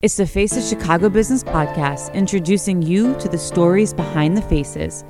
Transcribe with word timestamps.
It's 0.00 0.16
the 0.16 0.28
Face 0.28 0.56
of 0.56 0.62
Chicago 0.62 1.08
Business 1.08 1.42
podcast, 1.42 2.14
introducing 2.14 2.80
you 2.80 3.18
to 3.18 3.28
the 3.28 3.36
stories 3.36 3.92
behind 3.92 4.36
the 4.36 4.42
faces, 4.42 5.04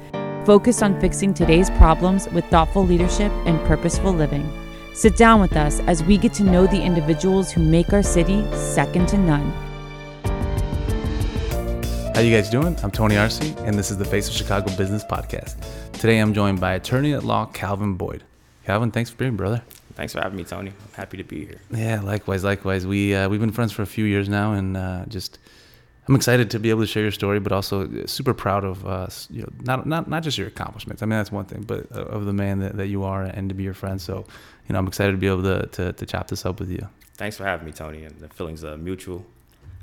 focused 0.46 0.82
on 0.82 0.98
fixing 0.98 1.34
today's 1.34 1.68
problems 1.68 2.26
with 2.30 2.46
thoughtful 2.46 2.86
leadership 2.86 3.30
and 3.44 3.60
purposeful 3.66 4.14
living. 4.14 4.50
Sit 4.94 5.14
down 5.18 5.42
with 5.42 5.58
us 5.58 5.80
as 5.80 6.02
we 6.02 6.16
get 6.16 6.32
to 6.32 6.42
know 6.42 6.66
the 6.66 6.82
individuals 6.82 7.52
who 7.52 7.62
make 7.62 7.92
our 7.92 8.02
city 8.02 8.42
second 8.54 9.08
to 9.10 9.18
none. 9.18 9.50
How 12.14 12.22
you 12.22 12.34
guys 12.34 12.48
doing? 12.48 12.74
I'm 12.82 12.90
Tony 12.90 13.18
Arce, 13.18 13.40
and 13.40 13.78
this 13.78 13.90
is 13.90 13.98
the 13.98 14.06
Face 14.06 14.26
of 14.26 14.32
Chicago 14.32 14.74
Business 14.74 15.04
podcast. 15.04 15.56
Today 15.92 16.18
I'm 16.18 16.32
joined 16.32 16.60
by 16.60 16.72
attorney 16.72 17.12
at 17.12 17.24
law 17.24 17.44
Calvin 17.44 17.96
Boyd. 17.96 18.22
Calvin, 18.64 18.90
thanks 18.90 19.10
for 19.10 19.18
being 19.18 19.36
brother. 19.36 19.62
Thanks 19.98 20.12
for 20.12 20.20
having 20.20 20.36
me, 20.36 20.44
Tony. 20.44 20.70
I'm 20.70 20.94
happy 20.94 21.16
to 21.16 21.24
be 21.24 21.44
here. 21.44 21.60
Yeah, 21.72 22.00
likewise, 22.00 22.44
likewise. 22.44 22.86
We 22.86 23.16
uh, 23.16 23.28
we've 23.28 23.40
been 23.40 23.50
friends 23.50 23.72
for 23.72 23.82
a 23.82 23.86
few 23.86 24.04
years 24.04 24.28
now, 24.28 24.52
and 24.52 24.76
uh, 24.76 25.04
just 25.08 25.40
I'm 26.06 26.14
excited 26.14 26.52
to 26.52 26.60
be 26.60 26.70
able 26.70 26.82
to 26.82 26.86
share 26.86 27.02
your 27.02 27.10
story, 27.10 27.40
but 27.40 27.50
also 27.50 28.06
super 28.06 28.32
proud 28.32 28.62
of 28.62 28.86
uh, 28.86 29.08
you 29.28 29.42
know 29.42 29.48
not 29.62 29.86
not 29.86 30.08
not 30.08 30.22
just 30.22 30.38
your 30.38 30.46
accomplishments. 30.46 31.02
I 31.02 31.06
mean 31.06 31.18
that's 31.18 31.32
one 31.32 31.46
thing, 31.46 31.62
but 31.62 31.90
uh, 31.90 32.02
of 32.04 32.26
the 32.26 32.32
man 32.32 32.60
that, 32.60 32.76
that 32.76 32.86
you 32.86 33.02
are 33.02 33.24
and 33.24 33.48
to 33.48 33.56
be 33.56 33.64
your 33.64 33.74
friend. 33.74 34.00
So 34.00 34.24
you 34.68 34.72
know 34.72 34.78
I'm 34.78 34.86
excited 34.86 35.10
to 35.10 35.18
be 35.18 35.26
able 35.26 35.42
to 35.42 35.66
to, 35.66 35.92
to 35.92 36.06
chop 36.06 36.28
this 36.28 36.46
up 36.46 36.60
with 36.60 36.70
you. 36.70 36.86
Thanks 37.16 37.36
for 37.36 37.44
having 37.44 37.66
me, 37.66 37.72
Tony. 37.72 38.04
And 38.04 38.16
the 38.20 38.28
feelings 38.28 38.62
are 38.62 38.76
mutual. 38.76 39.26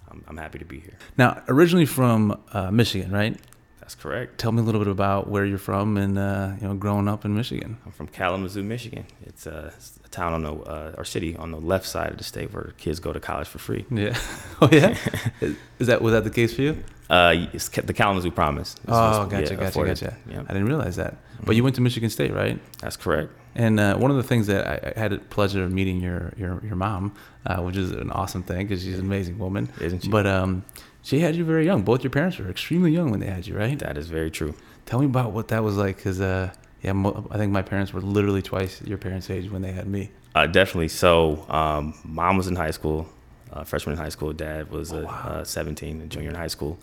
I'm, 0.10 0.24
I'm 0.30 0.38
happy 0.38 0.60
to 0.60 0.66
be 0.66 0.80
here. 0.80 0.98
Now, 1.18 1.44
originally 1.50 1.86
from 1.86 2.41
uh, 2.54 2.72
Michigan, 2.72 3.12
right? 3.12 3.38
That's 3.86 3.94
correct. 3.94 4.40
Tell 4.40 4.52
me 4.52 4.62
a 4.62 4.66
little 4.66 4.82
bit 4.82 4.88
about 4.88 5.30
where 5.30 5.46
you're 5.46 5.60
from 5.60 5.96
and 5.96 6.18
uh, 6.18 6.54
you 6.60 6.68
know 6.68 6.74
growing 6.74 7.08
up 7.08 7.24
in 7.24 7.36
Michigan. 7.36 7.78
I'm 7.86 7.92
from 7.92 8.08
Kalamazoo, 8.08 8.64
Michigan. 8.64 9.06
It's 9.22 9.46
a, 9.46 9.72
a 10.04 10.08
town 10.08 10.34
on 10.34 10.42
the 10.42 10.54
uh, 10.54 10.96
or 10.98 11.06
city 11.06 11.36
on 11.36 11.52
the 11.52 11.60
left 11.60 11.86
side 11.86 12.10
of 12.10 12.18
the 12.18 12.24
state 12.24 12.52
where 12.52 12.74
kids 12.80 13.00
go 13.00 13.14
to 13.14 13.20
college 13.20 13.48
for 13.48 13.60
free. 13.60 13.86
Yeah. 13.92 14.18
Oh 14.62 14.70
yeah. 14.72 14.98
Is 15.80 15.88
that 15.88 16.02
was 16.02 16.14
that 16.14 16.24
the 16.24 16.30
case 16.30 16.56
for 16.56 16.62
you? 16.62 16.84
Uh, 17.10 17.48
it's 17.54 17.68
the 17.68 17.94
Kalamazoo 17.94 18.32
Promise. 18.32 18.77
oh, 18.88 19.26
gotcha, 19.26 19.44
yeah, 19.44 19.50
gotcha, 19.50 19.68
afforded. 19.68 19.99
gotcha. 19.99 20.18
I 20.27 20.54
didn't 20.54 20.66
realize 20.66 20.96
that. 20.96 21.14
Mm-hmm. 21.14 21.46
But 21.46 21.55
you 21.58 21.64
went 21.64 21.76
to 21.76 21.82
Michigan 21.82 22.10
State, 22.10 22.34
right? 22.34 22.58
That's 22.80 22.96
correct. 22.96 23.34
And 23.54 23.80
uh, 23.80 23.98
one 23.98 24.12
of 24.12 24.18
the 24.18 24.24
things 24.24 24.48
that 24.48 24.66
I, 24.66 24.94
I, 24.96 24.99
had 24.99 25.12
the 25.12 25.18
pleasure 25.18 25.64
of 25.64 25.72
meeting 25.72 25.99
your 25.99 26.34
your 26.38 26.62
your 26.66 26.77
mom, 26.77 27.14
uh, 27.46 27.62
which 27.62 27.77
is 27.77 27.92
an 27.92 28.12
awesome 28.12 28.44
thing 28.44 28.66
because 28.66 28.82
she's 28.82 28.98
an 28.98 29.05
amazing 29.05 29.38
woman, 29.38 29.70
isn't 29.82 30.04
she? 30.04 30.10
But 30.10 30.26
um, 30.26 30.64
she 31.06 31.20
had 31.20 31.36
you 31.36 31.46
very 31.46 31.66
young. 31.66 31.84
Both 31.84 32.04
your 32.04 32.10
parents 32.10 32.40
were 32.40 32.50
extremely 32.50 32.92
young 32.92 33.12
when 33.12 33.20
they 33.20 33.28
had 33.28 33.46
you, 33.46 33.56
right? 33.56 33.78
That 33.78 33.96
is 33.96 34.10
very 34.10 34.32
true. 34.32 34.56
Tell 34.88 35.00
me 35.00 35.06
about 35.06 35.34
what 35.34 35.50
that 35.50 35.64
was 35.64 35.78
like, 35.78 35.98
because 35.98 36.20
uh, 36.20 36.52
yeah, 36.82 36.94
mo- 36.94 37.28
I 37.30 37.38
think 37.38 37.52
my 37.52 37.62
parents 37.62 37.94
were 37.94 38.02
literally 38.02 38.42
twice 38.42 38.82
your 38.82 38.98
parents' 38.98 39.30
age 39.30 39.52
when 39.52 39.62
they 39.62 39.72
had 39.72 39.88
me. 39.88 40.10
Uh, 40.34 40.48
definitely. 40.48 40.88
So, 40.88 41.46
um, 41.48 41.94
mom 42.04 42.38
was 42.38 42.48
in 42.48 42.56
high 42.56 42.72
school, 42.72 43.08
uh, 43.54 43.64
freshman 43.64 43.94
in 43.94 44.00
high 44.00 44.10
school. 44.10 44.34
Dad 44.34 44.72
was 44.72 44.92
oh, 44.94 45.04
wow. 45.04 45.12
Uh, 45.12 45.44
17 45.44 46.02
and 46.02 46.10
junior 46.10 46.30
in 46.30 46.36
high 46.36 46.48
school. 46.48 46.80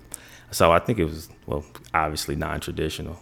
So 0.52 0.70
I 0.70 0.78
think 0.78 1.00
it 1.00 1.04
was 1.04 1.28
well, 1.46 1.64
obviously 1.92 2.36
non-traditional. 2.36 3.18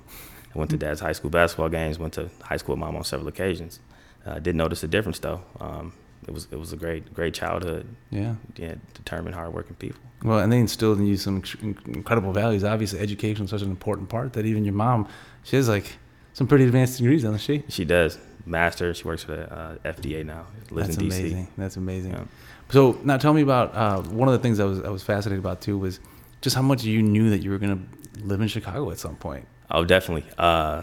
I 0.54 0.58
went 0.58 0.70
to 0.72 0.76
mm. 0.76 0.80
dad's 0.80 1.00
high 1.00 1.12
school 1.12 1.30
basketball 1.30 1.70
games. 1.70 1.98
Went 1.98 2.12
to 2.14 2.28
high 2.42 2.58
school 2.58 2.74
with 2.74 2.80
mom 2.80 2.96
on 2.96 3.04
several 3.04 3.28
occasions. 3.28 3.80
I 4.26 4.32
uh, 4.32 4.38
did 4.38 4.54
notice 4.54 4.82
a 4.82 4.88
difference 4.88 5.18
though. 5.18 5.40
Um, 5.60 5.94
it 6.28 6.34
was 6.34 6.48
it 6.50 6.56
was 6.56 6.74
a 6.74 6.76
great 6.76 7.14
great 7.14 7.32
childhood. 7.32 7.86
Yeah. 8.10 8.34
Yeah, 8.56 8.74
determined, 8.94 9.34
hardworking 9.34 9.76
people. 9.76 10.00
Well, 10.22 10.38
and 10.38 10.52
they 10.52 10.58
instilled 10.58 10.98
in 10.98 11.06
you 11.06 11.16
some 11.16 11.42
incredible 11.86 12.32
values. 12.32 12.62
Obviously, 12.62 12.98
education 12.98 13.44
is 13.44 13.50
such 13.50 13.62
an 13.62 13.70
important 13.70 14.08
part 14.08 14.34
that 14.34 14.44
even 14.44 14.64
your 14.64 14.74
mom, 14.74 15.08
she 15.44 15.56
has 15.56 15.68
like 15.68 15.96
some 16.34 16.46
pretty 16.46 16.64
advanced 16.64 16.98
degrees, 16.98 17.22
doesn't 17.22 17.38
she? 17.38 17.64
She 17.68 17.84
does. 17.84 18.18
Master. 18.44 18.92
She 18.94 19.04
works 19.04 19.24
for 19.24 19.36
the 19.36 19.52
uh, 19.52 19.74
FDA 19.84 20.24
now. 20.24 20.46
Lives 20.70 20.88
That's 20.88 20.98
in 20.98 21.08
DC. 21.08 21.18
amazing. 21.20 21.48
That's 21.56 21.76
amazing. 21.76 22.12
Yeah. 22.12 22.24
So 22.70 22.98
now, 23.02 23.16
tell 23.16 23.32
me 23.32 23.42
about 23.42 23.74
uh, 23.74 24.02
one 24.02 24.28
of 24.28 24.32
the 24.32 24.38
things 24.38 24.60
I 24.60 24.64
was 24.64 24.80
I 24.80 24.90
was 24.90 25.02
fascinated 25.02 25.38
about 25.42 25.60
too 25.60 25.78
was 25.78 26.00
just 26.40 26.56
how 26.56 26.62
much 26.62 26.84
you 26.84 27.02
knew 27.02 27.30
that 27.30 27.38
you 27.38 27.50
were 27.50 27.58
going 27.58 27.76
to 27.78 28.24
live 28.24 28.40
in 28.40 28.48
Chicago 28.48 28.90
at 28.90 28.98
some 28.98 29.16
point. 29.16 29.46
Oh, 29.70 29.84
definitely. 29.84 30.30
Uh, 30.36 30.82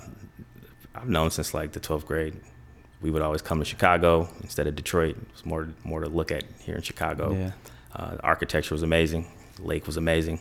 I've 0.95 1.09
known 1.09 1.29
since 1.29 1.53
like 1.53 1.73
the 1.73 1.79
12th 1.79 2.05
grade 2.05 2.39
we 3.01 3.11
would 3.11 3.21
always 3.21 3.41
come 3.41 3.59
to 3.59 3.65
Chicago 3.65 4.27
instead 4.41 4.67
of 4.67 4.75
Detroit. 4.75 5.17
It 5.17 5.31
was 5.31 5.45
more 5.45 5.69
more 5.83 6.01
to 6.01 6.09
look 6.09 6.31
at 6.31 6.43
here 6.59 6.75
in 6.75 6.81
Chicago. 6.81 7.33
Yeah. 7.33 7.51
Uh, 7.97 8.15
the 8.15 8.23
architecture 8.23 8.75
was 8.75 8.83
amazing. 8.83 9.27
The 9.55 9.63
lake 9.63 9.87
was 9.87 9.97
amazing, 9.97 10.39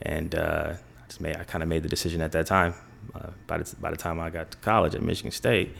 and 0.00 0.34
uh, 0.34 0.74
I 0.74 1.06
just 1.06 1.20
made 1.20 1.36
I 1.36 1.44
kind 1.44 1.62
of 1.62 1.68
made 1.68 1.82
the 1.82 1.88
decision 1.88 2.22
at 2.22 2.32
that 2.32 2.46
time. 2.46 2.74
Uh, 3.14 3.30
by 3.46 3.58
the 3.58 3.76
by 3.76 3.90
the 3.90 3.96
time 3.96 4.18
I 4.18 4.30
got 4.30 4.50
to 4.52 4.58
college 4.58 4.94
at 4.94 5.02
Michigan 5.02 5.32
State, 5.32 5.76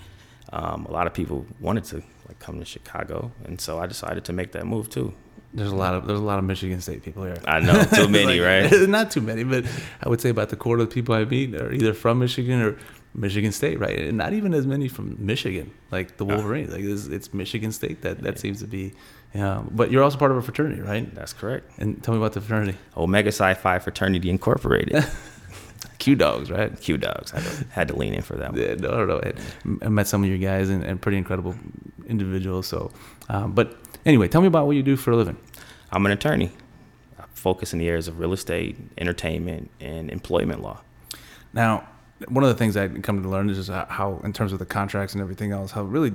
um, 0.52 0.84
a 0.86 0.90
lot 0.92 1.06
of 1.06 1.14
people 1.14 1.46
wanted 1.60 1.84
to 1.84 1.96
like 2.28 2.38
come 2.38 2.58
to 2.58 2.64
Chicago, 2.64 3.32
and 3.44 3.60
so 3.60 3.78
I 3.78 3.86
decided 3.86 4.24
to 4.26 4.32
make 4.32 4.52
that 4.52 4.66
move 4.66 4.90
too. 4.90 5.14
There's 5.54 5.70
a 5.70 5.76
lot 5.76 5.94
of 5.94 6.06
there's 6.06 6.18
a 6.20 6.22
lot 6.22 6.38
of 6.38 6.44
Michigan 6.44 6.80
State 6.80 7.02
people 7.02 7.24
here. 7.24 7.36
I 7.46 7.60
know 7.60 7.84
too 7.84 8.08
many, 8.18 8.40
like, 8.40 8.70
right? 8.70 8.88
Not 8.88 9.10
too 9.10 9.20
many, 9.20 9.44
but 9.44 9.64
I 10.02 10.08
would 10.08 10.20
say 10.20 10.30
about 10.30 10.48
the 10.50 10.56
quarter 10.56 10.82
of 10.82 10.88
the 10.90 10.94
people 10.94 11.14
I 11.14 11.24
meet 11.24 11.54
are 11.54 11.72
either 11.72 11.94
from 11.94 12.18
Michigan 12.18 12.60
or 12.60 12.78
Michigan 13.14 13.52
State, 13.52 13.78
right? 13.78 13.98
And 13.98 14.16
not 14.16 14.32
even 14.32 14.54
as 14.54 14.66
many 14.66 14.88
from 14.88 15.16
Michigan, 15.18 15.70
like 15.90 16.16
the 16.16 16.24
Wolverines. 16.24 16.72
Like 16.72 16.82
it's, 16.82 17.06
it's, 17.06 17.34
Michigan 17.34 17.72
State 17.72 18.02
that 18.02 18.22
that 18.22 18.38
seems 18.38 18.60
to 18.60 18.66
be. 18.66 18.94
Yeah, 19.34 19.62
but 19.70 19.90
you're 19.90 20.02
also 20.02 20.18
part 20.18 20.30
of 20.30 20.36
a 20.36 20.42
fraternity, 20.42 20.80
right? 20.80 21.14
That's 21.14 21.32
correct. 21.32 21.70
And 21.78 22.02
tell 22.02 22.14
me 22.14 22.20
about 22.20 22.32
the 22.32 22.40
fraternity. 22.40 22.78
Omega 22.96 23.32
Psi 23.32 23.54
Phi 23.54 23.78
Fraternity 23.78 24.30
Incorporated. 24.30 25.04
Q 25.98 26.16
Dogs, 26.16 26.50
right? 26.50 26.78
Q 26.80 26.96
Dogs. 26.96 27.32
I 27.32 27.40
had 27.70 27.88
to 27.88 27.96
lean 27.96 28.14
in 28.14 28.22
for 28.22 28.36
that. 28.36 28.56
Yeah, 28.56 28.74
no, 28.74 29.04
no, 29.04 29.18
no. 29.18 29.32
I 29.82 29.88
met 29.88 30.08
some 30.08 30.24
of 30.24 30.28
you 30.28 30.38
guys 30.38 30.68
and, 30.68 30.82
and 30.82 31.00
pretty 31.00 31.18
incredible 31.18 31.54
individuals. 32.06 32.66
So, 32.66 32.90
um, 33.28 33.52
but 33.52 33.78
anyway, 34.04 34.28
tell 34.28 34.40
me 34.40 34.48
about 34.48 34.66
what 34.66 34.74
you 34.76 34.82
do 34.82 34.96
for 34.96 35.12
a 35.12 35.16
living. 35.16 35.36
I'm 35.92 36.04
an 36.06 36.12
attorney. 36.12 36.50
I 37.18 37.24
focus 37.34 37.72
in 37.72 37.78
the 37.78 37.88
areas 37.88 38.08
of 38.08 38.18
real 38.18 38.32
estate, 38.32 38.76
entertainment, 38.98 39.70
and 39.80 40.10
employment 40.10 40.60
law. 40.60 40.80
Now, 41.52 41.88
one 42.28 42.44
of 42.44 42.48
the 42.48 42.56
things 42.56 42.76
I 42.76 42.88
come 42.88 43.22
to 43.22 43.28
learn 43.28 43.50
is 43.50 43.56
just 43.56 43.70
how, 43.70 44.20
in 44.24 44.32
terms 44.32 44.52
of 44.52 44.58
the 44.58 44.66
contracts 44.66 45.14
and 45.14 45.22
everything 45.22 45.52
else, 45.52 45.70
how 45.70 45.82
really 45.82 46.12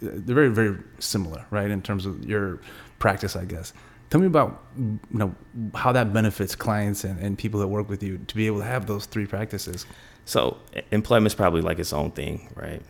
they're 0.00 0.34
very, 0.34 0.48
very 0.48 0.78
similar, 0.98 1.44
right? 1.50 1.70
In 1.70 1.82
terms 1.82 2.06
of 2.06 2.24
your 2.24 2.60
practice, 2.98 3.36
I 3.36 3.44
guess. 3.44 3.72
Tell 4.10 4.20
me 4.20 4.26
about 4.26 4.62
you 4.78 5.00
know 5.10 5.34
how 5.74 5.92
that 5.92 6.12
benefits 6.12 6.54
clients 6.54 7.04
and, 7.04 7.18
and 7.18 7.36
people 7.36 7.58
that 7.60 7.68
work 7.68 7.88
with 7.88 8.02
you 8.02 8.18
to 8.18 8.36
be 8.36 8.46
able 8.46 8.58
to 8.58 8.64
have 8.64 8.86
those 8.86 9.06
three 9.06 9.26
practices. 9.26 9.84
So 10.24 10.58
employment 10.92 11.26
is 11.28 11.34
probably 11.34 11.60
like 11.60 11.78
its 11.78 11.92
own 11.92 12.12
thing, 12.12 12.48
right? 12.54 12.82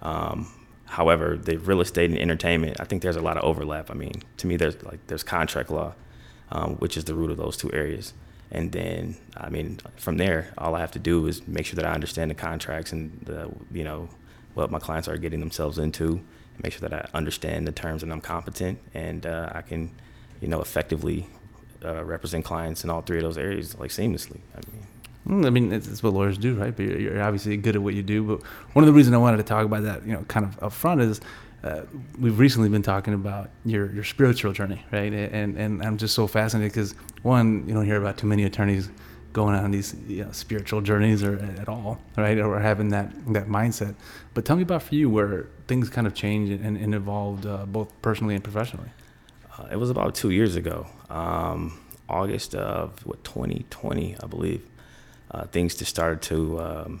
Um, 0.00 0.50
however, 0.86 1.36
the 1.36 1.56
real 1.58 1.80
estate 1.80 2.10
and 2.10 2.18
entertainment, 2.18 2.80
I 2.80 2.84
think 2.84 3.02
there's 3.02 3.16
a 3.16 3.22
lot 3.22 3.36
of 3.36 3.44
overlap. 3.44 3.90
I 3.90 3.94
mean, 3.94 4.22
to 4.38 4.46
me, 4.46 4.56
there's 4.56 4.82
like 4.82 5.06
there's 5.08 5.22
contract 5.22 5.70
law, 5.70 5.94
um, 6.50 6.76
which 6.76 6.96
is 6.96 7.04
the 7.04 7.14
root 7.14 7.30
of 7.30 7.36
those 7.36 7.56
two 7.56 7.70
areas. 7.72 8.14
And 8.52 8.70
then, 8.70 9.16
I 9.34 9.48
mean, 9.48 9.80
from 9.96 10.18
there, 10.18 10.52
all 10.58 10.74
I 10.74 10.80
have 10.80 10.92
to 10.92 10.98
do 10.98 11.26
is 11.26 11.46
make 11.48 11.64
sure 11.64 11.76
that 11.76 11.86
I 11.86 11.92
understand 11.92 12.30
the 12.30 12.34
contracts 12.34 12.92
and 12.92 13.18
the, 13.24 13.50
you 13.72 13.82
know, 13.82 14.10
what 14.52 14.70
my 14.70 14.78
clients 14.78 15.08
are 15.08 15.16
getting 15.16 15.40
themselves 15.40 15.78
into. 15.78 16.20
and 16.54 16.62
Make 16.62 16.74
sure 16.74 16.86
that 16.86 16.92
I 16.92 17.08
understand 17.16 17.66
the 17.66 17.72
terms 17.72 18.02
and 18.02 18.12
I'm 18.12 18.20
competent, 18.20 18.78
and 18.92 19.24
uh, 19.24 19.50
I 19.54 19.62
can, 19.62 19.90
you 20.42 20.48
know, 20.48 20.60
effectively 20.60 21.26
uh, 21.82 22.04
represent 22.04 22.44
clients 22.44 22.84
in 22.84 22.90
all 22.90 23.00
three 23.00 23.16
of 23.16 23.22
those 23.22 23.38
areas 23.38 23.78
like 23.78 23.90
seamlessly. 23.90 24.40
I 24.54 24.60
mean. 24.70 24.86
Mm, 25.26 25.46
I 25.46 25.50
mean, 25.50 25.70
what 25.70 26.12
lawyers 26.12 26.36
do, 26.36 26.56
right? 26.56 26.76
But 26.76 26.84
you're, 26.84 26.98
you're, 26.98 27.22
obviously 27.22 27.56
good 27.56 27.76
at 27.76 27.82
what 27.82 27.94
you 27.94 28.02
do. 28.02 28.22
But 28.24 28.42
one 28.74 28.82
of 28.82 28.86
the 28.86 28.92
reasons 28.92 29.14
I 29.14 29.18
wanted 29.18 29.38
to 29.38 29.44
talk 29.44 29.64
about 29.64 29.84
that, 29.84 30.04
you 30.04 30.12
know, 30.12 30.24
kind 30.24 30.44
of 30.44 30.62
up 30.62 30.72
front 30.72 31.00
is 31.00 31.20
uh, 31.64 31.82
we've 32.18 32.38
recently 32.38 32.68
been 32.68 32.82
talking 32.82 33.14
about 33.14 33.50
your 33.64 33.92
your 33.92 34.04
spiritual 34.04 34.52
journey, 34.52 34.84
right? 34.90 35.12
And 35.12 35.56
and 35.56 35.82
I'm 35.82 35.96
just 35.96 36.14
so 36.14 36.26
fascinated 36.26 36.72
because 36.72 36.94
one, 37.22 37.66
you 37.68 37.74
don't 37.74 37.84
hear 37.84 37.96
about 37.96 38.18
too 38.18 38.26
many 38.26 38.44
attorneys 38.44 38.90
going 39.32 39.54
on 39.54 39.70
these 39.70 39.94
you 40.06 40.24
know, 40.24 40.32
spiritual 40.32 40.80
journeys 40.80 41.22
or 41.22 41.38
at 41.58 41.68
all, 41.68 41.98
right? 42.16 42.38
Or 42.38 42.58
having 42.58 42.88
that 42.90 43.12
that 43.32 43.46
mindset. 43.46 43.94
But 44.34 44.44
tell 44.44 44.56
me 44.56 44.62
about 44.62 44.82
for 44.82 44.94
you 44.94 45.08
where 45.08 45.46
things 45.68 45.88
kind 45.88 46.06
of 46.06 46.14
changed 46.14 46.52
and, 46.52 46.76
and 46.76 46.94
evolved 46.94 47.46
uh, 47.46 47.64
both 47.66 47.90
personally 48.02 48.34
and 48.34 48.42
professionally. 48.42 48.90
Uh, 49.56 49.68
it 49.70 49.76
was 49.76 49.90
about 49.90 50.14
two 50.14 50.30
years 50.30 50.56
ago, 50.56 50.86
um, 51.10 51.78
August 52.08 52.54
of 52.54 53.04
what 53.06 53.22
2020, 53.22 54.16
I 54.20 54.26
believe. 54.26 54.66
Uh, 55.30 55.44
things 55.44 55.74
just 55.74 55.90
started 55.90 56.20
to 56.22 56.60
um, 56.60 57.00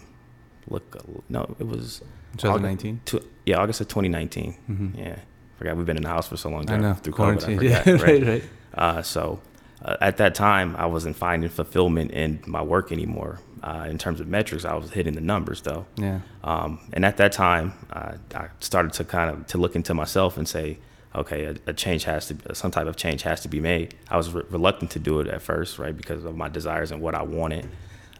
look. 0.68 0.96
No, 1.28 1.54
it 1.58 1.66
was 1.66 2.02
2019. 2.36 3.00
yeah, 3.46 3.56
August 3.56 3.80
of 3.80 3.88
2019. 3.88 4.54
Mm-hmm. 4.70 4.98
Yeah, 4.98 5.18
forgot 5.58 5.76
we've 5.76 5.86
been 5.86 5.96
in 5.96 6.02
the 6.02 6.08
house 6.08 6.28
for 6.28 6.36
so 6.36 6.50
long. 6.50 6.68
I 6.70 6.76
know. 6.76 6.94
Through 6.94 7.12
Quarantine. 7.12 7.58
COVID, 7.58 7.84
forgot, 7.84 7.86
yeah, 8.00 8.04
right, 8.04 8.26
right. 8.26 8.44
Uh, 8.74 9.02
so 9.02 9.40
uh, 9.84 9.96
at 10.00 10.16
that 10.18 10.34
time, 10.34 10.76
I 10.76 10.86
wasn't 10.86 11.16
finding 11.16 11.50
fulfillment 11.50 12.10
in 12.10 12.42
my 12.46 12.62
work 12.62 12.92
anymore. 12.92 13.40
Uh, 13.62 13.86
in 13.88 13.96
terms 13.96 14.20
of 14.20 14.26
metrics, 14.26 14.64
I 14.64 14.74
was 14.74 14.90
hitting 14.90 15.14
the 15.14 15.20
numbers 15.20 15.62
though. 15.62 15.86
Yeah. 15.96 16.20
Um, 16.42 16.80
and 16.92 17.04
at 17.04 17.16
that 17.18 17.32
time, 17.32 17.72
I 17.92 18.48
started 18.58 18.92
to 18.94 19.04
kind 19.04 19.30
of 19.30 19.46
to 19.48 19.58
look 19.58 19.76
into 19.76 19.94
myself 19.94 20.36
and 20.36 20.48
say, 20.48 20.78
okay, 21.14 21.44
a, 21.44 21.54
a, 21.66 21.72
change 21.72 22.04
has 22.04 22.26
to, 22.28 22.54
some 22.54 22.70
type 22.70 22.86
of 22.86 22.96
change 22.96 23.22
has 23.22 23.40
to 23.42 23.48
be 23.48 23.60
made. 23.60 23.94
I 24.10 24.16
was 24.16 24.32
re- 24.32 24.42
reluctant 24.50 24.90
to 24.92 24.98
do 24.98 25.20
it 25.20 25.28
at 25.28 25.42
first, 25.42 25.78
right, 25.78 25.96
because 25.96 26.24
of 26.24 26.34
my 26.34 26.48
desires 26.48 26.90
and 26.90 27.00
what 27.00 27.14
I 27.14 27.22
wanted 27.22 27.68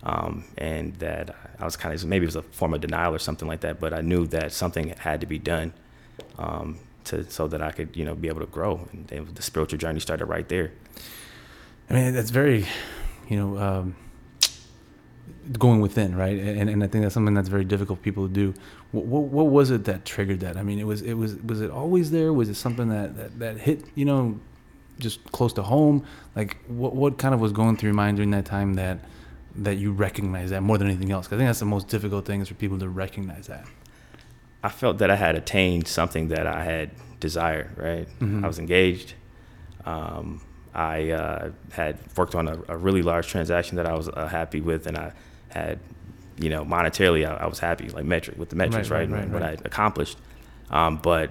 um, 0.03 0.45
and 0.59 0.95
that 0.97 1.35
I 1.59 1.65
was 1.65 1.77
kind 1.77 1.95
of 1.95 2.05
maybe 2.05 2.25
it 2.25 2.29
was 2.29 2.37
a 2.37 2.43
form 2.43 2.75
of 2.75 2.81
denial 2.81 3.15
or 3.15 3.19
something 3.19 3.49
like 3.49 3.61
that. 3.61 3.81
But 3.81 3.93
I 3.93 4.01
knew 4.01 4.27
that 4.29 4.53
something 4.53 4.89
had 4.89 5.21
to 5.21 5.27
be 5.27 5.39
done 5.39 5.73
um, 6.39 6.79
to 7.05 7.29
so 7.31 7.49
that 7.49 7.63
I 7.63 7.71
could 7.73 7.97
you 7.97 8.05
know 8.05 8.15
be 8.15 8.29
able 8.29 8.41
to 8.41 8.47
grow, 8.47 8.89
and 8.93 9.09
the 9.09 9.43
spiritual 9.43 9.79
journey 9.79 10.01
started 10.01 10.27
right 10.27 10.49
there. 10.49 10.73
I 11.91 11.95
mean, 11.95 12.15
that's 12.15 12.31
very, 12.31 12.67
you 13.29 13.37
know, 13.37 13.59
um, 13.59 13.97
going 15.59 15.81
within, 15.81 16.17
right? 16.17 16.39
And, 16.39 16.71
and 16.71 16.83
I 16.83 16.87
think 16.87 17.03
that's 17.03 17.13
something 17.13 17.35
that's 17.35 17.49
very 17.49 17.65
difficult 17.65 17.99
for 17.99 18.03
people 18.03 18.29
to 18.29 18.33
do. 18.33 18.55
What, 18.93 19.05
what, 19.05 19.23
what 19.25 19.47
was 19.47 19.71
it 19.71 19.85
that 19.85 20.05
triggered 20.05 20.41
that? 20.41 20.57
I 20.57 20.63
mean, 20.63 20.79
it 20.79 20.87
was 20.87 21.03
it 21.03 21.15
was 21.15 21.37
was 21.37 21.61
it 21.61 21.71
always 21.71 22.11
there? 22.11 22.33
Was 22.33 22.49
it 22.49 22.55
something 22.55 22.89
that 22.89 23.17
that, 23.17 23.39
that 23.41 23.59
hit 23.59 23.85
you 23.95 24.05
know, 24.05 24.41
just 24.99 25.23
close 25.33 25.53
to 25.55 25.63
home? 25.63 26.07
Like 26.35 26.57
what 26.67 26.95
what 26.95 27.19
kind 27.19 27.35
of 27.35 27.41
was 27.41 27.53
going 27.53 27.77
through 27.77 27.89
your 27.89 27.95
mind 27.95 28.17
during 28.17 28.31
that 28.31 28.47
time 28.47 28.75
that 28.75 29.01
that 29.57 29.77
you 29.77 29.93
recognize 29.93 30.51
that 30.51 30.63
more 30.63 30.79
than 30.79 30.89
anything 30.89 31.11
else? 31.13 31.27
'Cause 31.29 31.35
I 31.37 31.39
think 31.39 31.49
that's 31.49 31.59
the 31.61 31.65
most 31.67 31.89
difficult 31.89 32.25
thing 32.25 32.41
is 32.41 32.49
for 32.49 32.55
people 32.55 32.79
to 32.79 32.89
recognize 32.89 33.47
that. 33.49 33.67
I 34.65 34.69
felt 34.69 34.99
that 34.99 35.11
I 35.11 35.17
had 35.17 35.35
attained 35.37 35.89
something 35.89 36.29
that 36.29 36.47
I 36.47 36.65
had 36.65 36.91
desired. 37.21 37.71
Right, 37.77 38.09
Mhm. 38.21 38.45
I 38.45 38.47
was 38.47 38.59
engaged. 38.59 39.15
Um, 39.85 40.41
I 40.75 41.11
uh, 41.11 41.51
had 41.73 41.99
worked 42.17 42.35
on 42.35 42.49
a, 42.49 42.57
a 42.69 42.77
really 42.77 43.03
large 43.03 43.27
transaction 43.29 43.77
that 43.77 43.87
I 43.87 43.95
was 43.95 44.09
uh, 44.09 44.27
happy 44.29 44.61
with, 44.61 44.87
and 44.87 44.97
I 44.97 45.13
had, 45.51 45.79
you 46.39 46.49
know, 46.49 46.65
monetarily 46.65 47.29
I, 47.29 47.35
I 47.45 47.47
was 47.47 47.59
happy, 47.59 47.89
like 47.91 48.05
metric 48.07 48.39
with 48.39 48.49
the 48.49 48.57
metrics, 48.57 48.89
Right, 48.89 49.01
right, 49.01 49.11
right, 49.11 49.23
and 49.25 49.33
right, 49.35 49.43
what. 49.43 49.61
I 49.65 49.67
accomplished. 49.67 50.17
Um, 50.71 50.99
but 51.03 51.31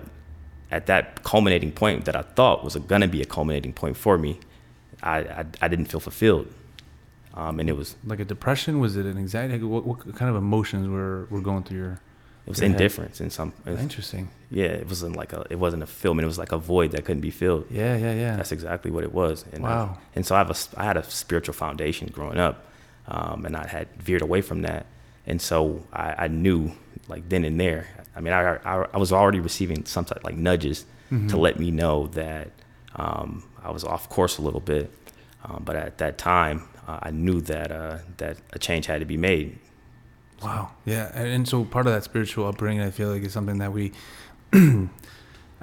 at 0.69 0.85
that 0.85 1.23
culminating 1.23 1.71
point 1.71 2.05
that 2.05 2.15
I 2.15 2.21
thought 2.21 2.63
was 2.63 2.75
going 2.75 3.01
to 3.01 3.07
be 3.07 3.21
a 3.21 3.25
culminating 3.25 3.73
point 3.73 3.97
for 3.97 4.17
me, 4.17 4.39
I, 5.01 5.17
I, 5.19 5.45
I 5.63 5.67
didn't 5.67 5.85
feel 5.85 5.99
fulfilled, 5.99 6.47
um, 7.33 7.59
and 7.59 7.69
it 7.69 7.77
was 7.77 7.95
Like 8.05 8.19
a 8.19 8.25
depression? 8.25 8.79
Was 8.79 8.95
it 8.97 9.05
an 9.05 9.17
anxiety? 9.17 9.53
Like, 9.59 9.69
What, 9.69 9.85
what 9.85 10.15
kind 10.15 10.29
of 10.29 10.35
emotions 10.35 10.87
were 10.87 11.27
were 11.29 11.41
going 11.41 11.63
through 11.63 11.77
your? 11.77 11.91
it 12.45 12.49
was 12.49 12.59
Yeah. 12.59 12.67
indifference 12.67 13.21
in 13.21 13.29
some. 13.29 13.53
Interesting. 13.67 14.29
Yeah, 14.49 14.65
it 14.81 14.87
wasn't 14.87 15.15
like 15.15 15.31
a 15.33 15.45
it 15.49 15.59
wasn't 15.59 15.83
a 15.83 15.85
fulfillment. 15.85 16.23
It 16.25 16.27
was 16.27 16.37
like 16.39 16.51
a 16.51 16.57
void 16.57 16.91
that 16.91 17.05
couldn't 17.05 17.21
be 17.21 17.31
filled. 17.31 17.65
Yeah, 17.69 17.95
yeah, 17.95 18.13
yeah. 18.13 18.35
That's 18.35 18.51
exactly 18.51 18.91
what 18.91 19.03
it 19.03 19.13
was. 19.13 19.45
And, 19.53 19.63
uh, 19.63 19.67
Wow. 19.67 19.97
and 20.15 20.25
so 20.25 20.35
I 20.35 20.39
have 20.39 20.49
a, 20.49 20.57
I 20.81 20.83
had 20.83 20.97
a 20.97 21.03
spiritual 21.03 21.53
foundation 21.53 22.07
growing 22.11 22.37
up, 22.39 22.55
um, 23.07 23.45
and 23.45 23.55
I 23.55 23.67
had 23.67 23.87
veered 24.07 24.21
away 24.23 24.41
from 24.41 24.61
that. 24.63 24.85
And 25.27 25.39
so 25.41 25.83
I, 25.93 26.25
I 26.25 26.27
knew, 26.27 26.71
like 27.07 27.29
then 27.29 27.45
and 27.45 27.59
there. 27.59 27.85
I 28.15 28.19
mean, 28.21 28.33
I, 28.33 28.55
I, 28.65 28.85
I 28.95 28.97
was 28.97 29.11
already 29.13 29.39
receiving 29.39 29.85
some 29.85 30.05
type 30.05 30.23
like 30.23 30.35
nudges 30.35 30.85
Mm-hmm. 31.11 31.27
to 31.27 31.37
let 31.37 31.59
me 31.59 31.71
know 31.71 32.07
that 32.13 32.47
um, 32.95 33.43
I 33.61 33.69
was 33.71 33.83
off 33.83 34.07
course 34.07 34.37
a 34.37 34.41
little 34.41 34.61
bit. 34.61 34.89
Um, 35.43 35.61
but 35.65 35.75
at 35.75 35.97
that 35.97 36.17
time, 36.17 36.63
uh, 36.87 36.99
I 37.03 37.11
knew 37.11 37.41
that 37.41 37.71
uh, 37.71 37.97
that 38.17 38.37
a 38.53 38.59
change 38.59 38.85
had 38.85 38.99
to 38.99 39.05
be 39.05 39.17
made. 39.17 39.59
Wow. 40.41 40.71
Yeah, 40.85 41.11
and, 41.13 41.47
so 41.47 41.65
part 41.65 41.85
of 41.85 41.93
that 41.93 42.03
spiritual 42.03 42.47
upbringing, 42.47 42.81
I 42.81 42.89
feel 42.89 43.09
like, 43.09 43.21
is 43.21 43.31
something 43.31 43.59
that 43.59 43.71
we, 43.71 43.91
I, 44.53 44.89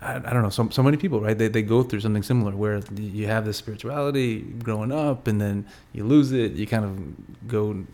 I 0.01 0.19
don't 0.19 0.43
know, 0.43 0.51
so 0.51 0.69
so 0.69 0.83
many 0.85 0.97
people, 0.97 1.21
right? 1.21 1.37
They 1.37 1.49
they 1.49 1.63
go 1.63 1.83
through 1.83 2.01
something 2.01 2.23
similar 2.23 2.53
where 2.53 2.81
you 2.95 3.27
have 3.27 3.45
this 3.45 3.57
spirituality 3.57 4.41
growing 4.41 4.93
up, 4.93 5.27
and 5.27 5.41
then 5.41 5.67
you 5.93 6.05
lose 6.05 6.31
it. 6.31 6.53
You 6.53 6.67
kind 6.67 6.85
of 6.85 7.49
go 7.49 7.85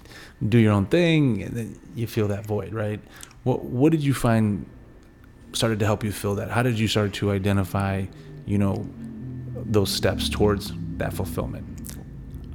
do 0.46 0.58
your 0.58 0.72
own 0.72 0.86
thing, 0.86 1.42
and 1.42 1.56
then 1.56 1.80
you 1.94 2.06
feel 2.06 2.28
that 2.28 2.44
void, 2.44 2.74
right? 2.74 3.00
What 3.44 3.64
what 3.64 3.90
did 3.90 4.02
you 4.02 4.12
find 4.12 4.66
started 5.54 5.78
to 5.78 5.86
help 5.86 6.04
you 6.04 6.12
fill 6.12 6.34
that? 6.34 6.50
How 6.50 6.62
did 6.62 6.78
you 6.78 6.88
start 6.88 7.14
to 7.14 7.30
identify, 7.30 8.04
you 8.44 8.58
know, 8.58 8.86
those 9.54 9.90
steps 9.90 10.28
towards 10.28 10.72
that 10.98 11.14
fulfillment? 11.14 11.73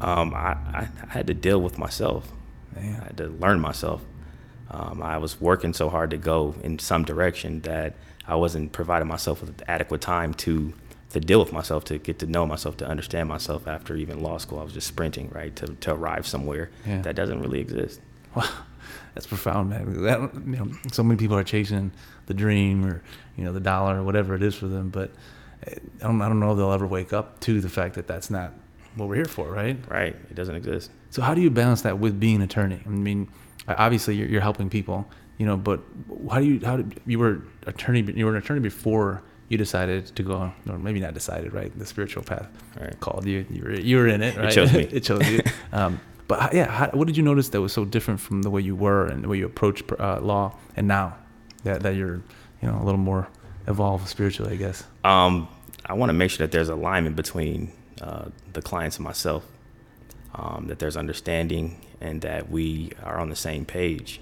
Um, 0.01 0.33
I, 0.33 0.51
I, 0.73 0.87
I 1.03 1.11
had 1.11 1.27
to 1.27 1.33
deal 1.33 1.59
with 1.61 1.77
myself. 1.77 2.31
I 2.75 2.79
had 2.81 3.17
to 3.17 3.27
learn 3.27 3.59
myself. 3.59 4.01
Um, 4.71 5.01
I 5.01 5.17
was 5.17 5.41
working 5.41 5.73
so 5.73 5.89
hard 5.89 6.11
to 6.11 6.17
go 6.17 6.55
in 6.63 6.79
some 6.79 7.03
direction 7.03 7.61
that 7.61 7.95
I 8.27 8.35
wasn't 8.35 8.71
providing 8.71 9.07
myself 9.07 9.41
with 9.41 9.61
adequate 9.67 10.01
time 10.01 10.33
to 10.35 10.73
to 11.09 11.19
deal 11.19 11.39
with 11.39 11.51
myself, 11.51 11.83
to 11.85 11.97
get 11.97 12.19
to 12.19 12.27
know 12.27 12.45
myself, 12.45 12.77
to 12.77 12.85
understand 12.87 13.27
myself. 13.27 13.67
After 13.67 13.95
even 13.95 14.21
law 14.21 14.37
school, 14.37 14.59
I 14.59 14.63
was 14.63 14.73
just 14.73 14.85
sprinting 14.87 15.29
right 15.33 15.55
to 15.55 15.65
to 15.67 15.93
arrive 15.93 16.27
somewhere 16.27 16.69
Yeah. 16.85 17.01
that 17.01 17.15
doesn't 17.15 17.41
really 17.41 17.59
exist. 17.59 17.99
Wow, 18.35 18.47
that's 19.15 19.25
profound, 19.25 19.71
man. 19.71 20.03
That, 20.03 20.19
you 20.35 20.55
know, 20.57 20.71
so 20.91 21.01
many 21.01 21.17
people 21.17 21.35
are 21.35 21.43
chasing 21.43 21.91
the 22.27 22.35
dream 22.35 22.85
or 22.85 23.01
you 23.35 23.43
know 23.43 23.51
the 23.53 23.59
dollar 23.59 23.99
or 23.99 24.03
whatever 24.03 24.35
it 24.35 24.43
is 24.43 24.53
for 24.53 24.67
them, 24.67 24.89
but 24.89 25.09
eh, 25.65 25.73
I 25.99 26.03
don't, 26.05 26.21
I 26.21 26.27
don't 26.27 26.39
know 26.39 26.51
if 26.51 26.57
they'll 26.57 26.71
ever 26.71 26.85
wake 26.85 27.11
up 27.11 27.39
to 27.41 27.59
the 27.59 27.69
fact 27.69 27.95
that 27.95 28.05
that's 28.05 28.29
not 28.29 28.53
what 28.99 29.09
we're 29.09 29.15
here 29.15 29.25
for, 29.25 29.49
right? 29.51 29.77
Right? 29.89 30.15
It 30.29 30.35
doesn't 30.35 30.55
exist. 30.55 30.91
So 31.09 31.21
how 31.21 31.33
do 31.33 31.41
you 31.41 31.49
balance 31.49 31.81
that 31.83 31.97
with 31.99 32.19
being 32.19 32.35
an 32.37 32.41
attorney? 32.43 32.79
I 32.85 32.89
mean, 32.89 33.29
obviously 33.67 34.15
you're, 34.15 34.27
you're 34.27 34.41
helping 34.41 34.69
people, 34.69 35.07
you 35.37 35.45
know, 35.45 35.57
but 35.57 35.79
how 36.31 36.39
do 36.39 36.45
you 36.45 36.59
how 36.65 36.77
did 36.77 36.99
you 37.05 37.17
were 37.19 37.41
attorney 37.65 38.01
you 38.15 38.25
were 38.25 38.31
an 38.35 38.37
attorney 38.43 38.59
before 38.59 39.21
you 39.47 39.57
decided 39.57 40.05
to 40.15 40.21
go 40.23 40.51
or 40.69 40.77
maybe 40.77 40.99
not 40.99 41.13
decided 41.15 41.53
right 41.53 41.71
the 41.79 41.85
spiritual 41.85 42.21
path 42.23 42.47
Right. 42.79 42.99
called 42.99 43.25
you 43.25 43.45
you 43.49 43.63
were 43.63 43.73
you 43.79 43.97
were 43.97 44.07
in 44.07 44.21
it 44.21 44.35
right? 44.35 44.43
It 44.43 44.45
right 44.45 44.53
chose 44.53 44.73
me. 44.73 44.83
it 44.91 45.03
chose 45.03 45.27
you 45.27 45.39
um, 45.73 45.99
but 46.27 46.53
yeah 46.53 46.69
how, 46.69 46.87
what 46.93 47.07
did 47.07 47.17
you 47.17 47.23
notice 47.23 47.49
that 47.49 47.61
was 47.61 47.73
so 47.73 47.83
different 47.85 48.19
from 48.19 48.43
the 48.43 48.49
way 48.51 48.61
you 48.61 48.75
were 48.75 49.07
and 49.07 49.23
the 49.23 49.27
way 49.27 49.37
you 49.39 49.45
approach 49.47 49.81
uh, 49.99 50.19
law 50.21 50.55
and 50.75 50.87
now 50.87 51.15
that 51.63 51.81
that 51.81 51.95
you're 51.95 52.21
you 52.61 52.67
know 52.69 52.77
a 52.79 52.83
little 52.83 52.99
more 52.99 53.27
evolved 53.67 54.07
spiritually 54.07 54.53
I 54.53 54.57
guess 54.57 54.83
Um, 55.03 55.47
I 55.85 55.93
want 55.93 56.09
to 56.11 56.13
make 56.13 56.29
sure 56.31 56.45
that 56.45 56.51
there's 56.51 56.69
alignment 56.69 57.15
between 57.15 57.71
uh, 58.01 58.25
the 58.53 58.61
clients 58.61 58.97
and 58.97 59.03
myself, 59.03 59.45
um, 60.35 60.67
that 60.67 60.79
there's 60.79 60.97
understanding, 60.97 61.85
and 62.01 62.21
that 62.21 62.49
we 62.49 62.91
are 63.03 63.19
on 63.19 63.29
the 63.29 63.35
same 63.35 63.65
page 63.65 64.21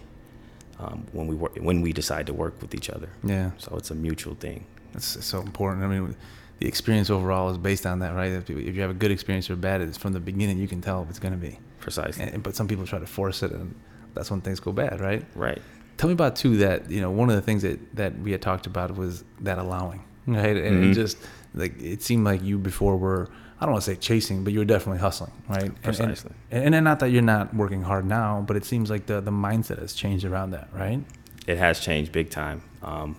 um, 0.80 1.06
when 1.12 1.28
we 1.28 1.36
work, 1.36 1.56
when 1.58 1.82
we 1.82 1.94
decide 1.94 2.28
to 2.28 2.34
work 2.34 2.62
with 2.62 2.74
each 2.76 2.90
other. 2.90 3.10
yeah 3.24 3.52
So 3.58 3.76
it's 3.78 3.92
a 3.92 3.96
mutual 3.96 4.36
thing. 4.36 4.66
That's 4.94 5.26
so 5.26 5.42
important. 5.42 5.84
I 5.84 5.88
mean, 5.88 6.16
the 6.60 6.68
experience 6.68 7.10
overall 7.10 7.50
is 7.50 7.58
based 7.58 7.86
on 7.86 8.00
that, 8.00 8.16
right? 8.16 8.32
If 8.32 8.50
you 8.50 8.58
if 8.58 8.76
you 8.76 8.82
have 8.82 8.92
a 8.92 8.96
good 8.96 9.12
experience 9.12 9.50
or 9.50 9.56
bad, 9.56 9.82
it's 9.82 9.98
from 9.98 10.14
the 10.14 10.20
beginning 10.20 10.58
you 10.58 10.68
can 10.68 10.82
tell 10.82 11.04
if 11.04 11.10
it's 11.10 11.20
going 11.20 11.34
to 11.34 11.40
be. 11.40 11.60
Precisely. 11.80 12.26
And, 12.26 12.44
but 12.44 12.56
some 12.56 12.68
people 12.68 12.86
try 12.86 13.00
to 13.00 13.06
force 13.06 13.44
it, 13.44 13.52
and 13.52 13.76
that's 14.14 14.32
when 14.32 14.42
things 14.42 14.60
go 14.60 14.72
bad, 14.72 15.00
right? 15.00 15.24
right. 15.36 15.62
Tell 15.98 16.10
me 16.10 16.14
about 16.14 16.36
too 16.36 16.58
that 16.58 16.90
you 16.90 17.02
know 17.02 17.12
one 17.12 17.30
of 17.30 17.36
the 17.36 17.42
things 17.42 17.62
that 17.64 17.96
that 17.96 18.18
we 18.20 18.32
had 18.32 18.42
talked 18.42 18.66
about 18.66 18.96
was 18.96 19.24
that 19.42 19.58
allowing, 19.58 20.04
right? 20.42 20.56
And 20.58 20.84
it 20.84 20.92
Mhm. 20.92 20.94
just 20.94 21.18
like 21.56 21.82
it 21.82 22.02
seemed 22.04 22.26
like 22.26 22.44
you 22.44 22.58
before 22.58 22.98
were 22.98 23.28
I 23.60 23.66
don't 23.66 23.72
want 23.72 23.86
to 23.86 23.92
say 23.92 23.98
chasing, 23.98 24.44
but 24.44 24.54
you 24.54 24.60
were 24.60 24.66
definitely 24.66 25.00
hustling, 25.00 25.32
right? 25.50 25.72
Precisely. 25.82 26.32
And, 26.52 26.64
and, 26.66 26.76
and 26.76 26.84
not 26.84 27.00
that 27.00 27.10
you're 27.10 27.24
not 27.24 27.56
working 27.56 27.82
hard 27.82 28.06
now, 28.06 28.44
but 28.46 28.56
it 28.56 28.66
seems 28.66 28.90
like 28.92 29.08
the 29.08 29.20
the 29.22 29.32
mindset 29.32 29.80
has 29.80 29.94
changed 29.94 30.26
around 30.26 30.52
that, 30.52 30.68
right? 30.74 31.00
It 31.48 31.58
has 31.58 31.80
changed 31.80 32.12
big 32.12 32.30
time. 32.30 32.62
Um, 32.84 33.16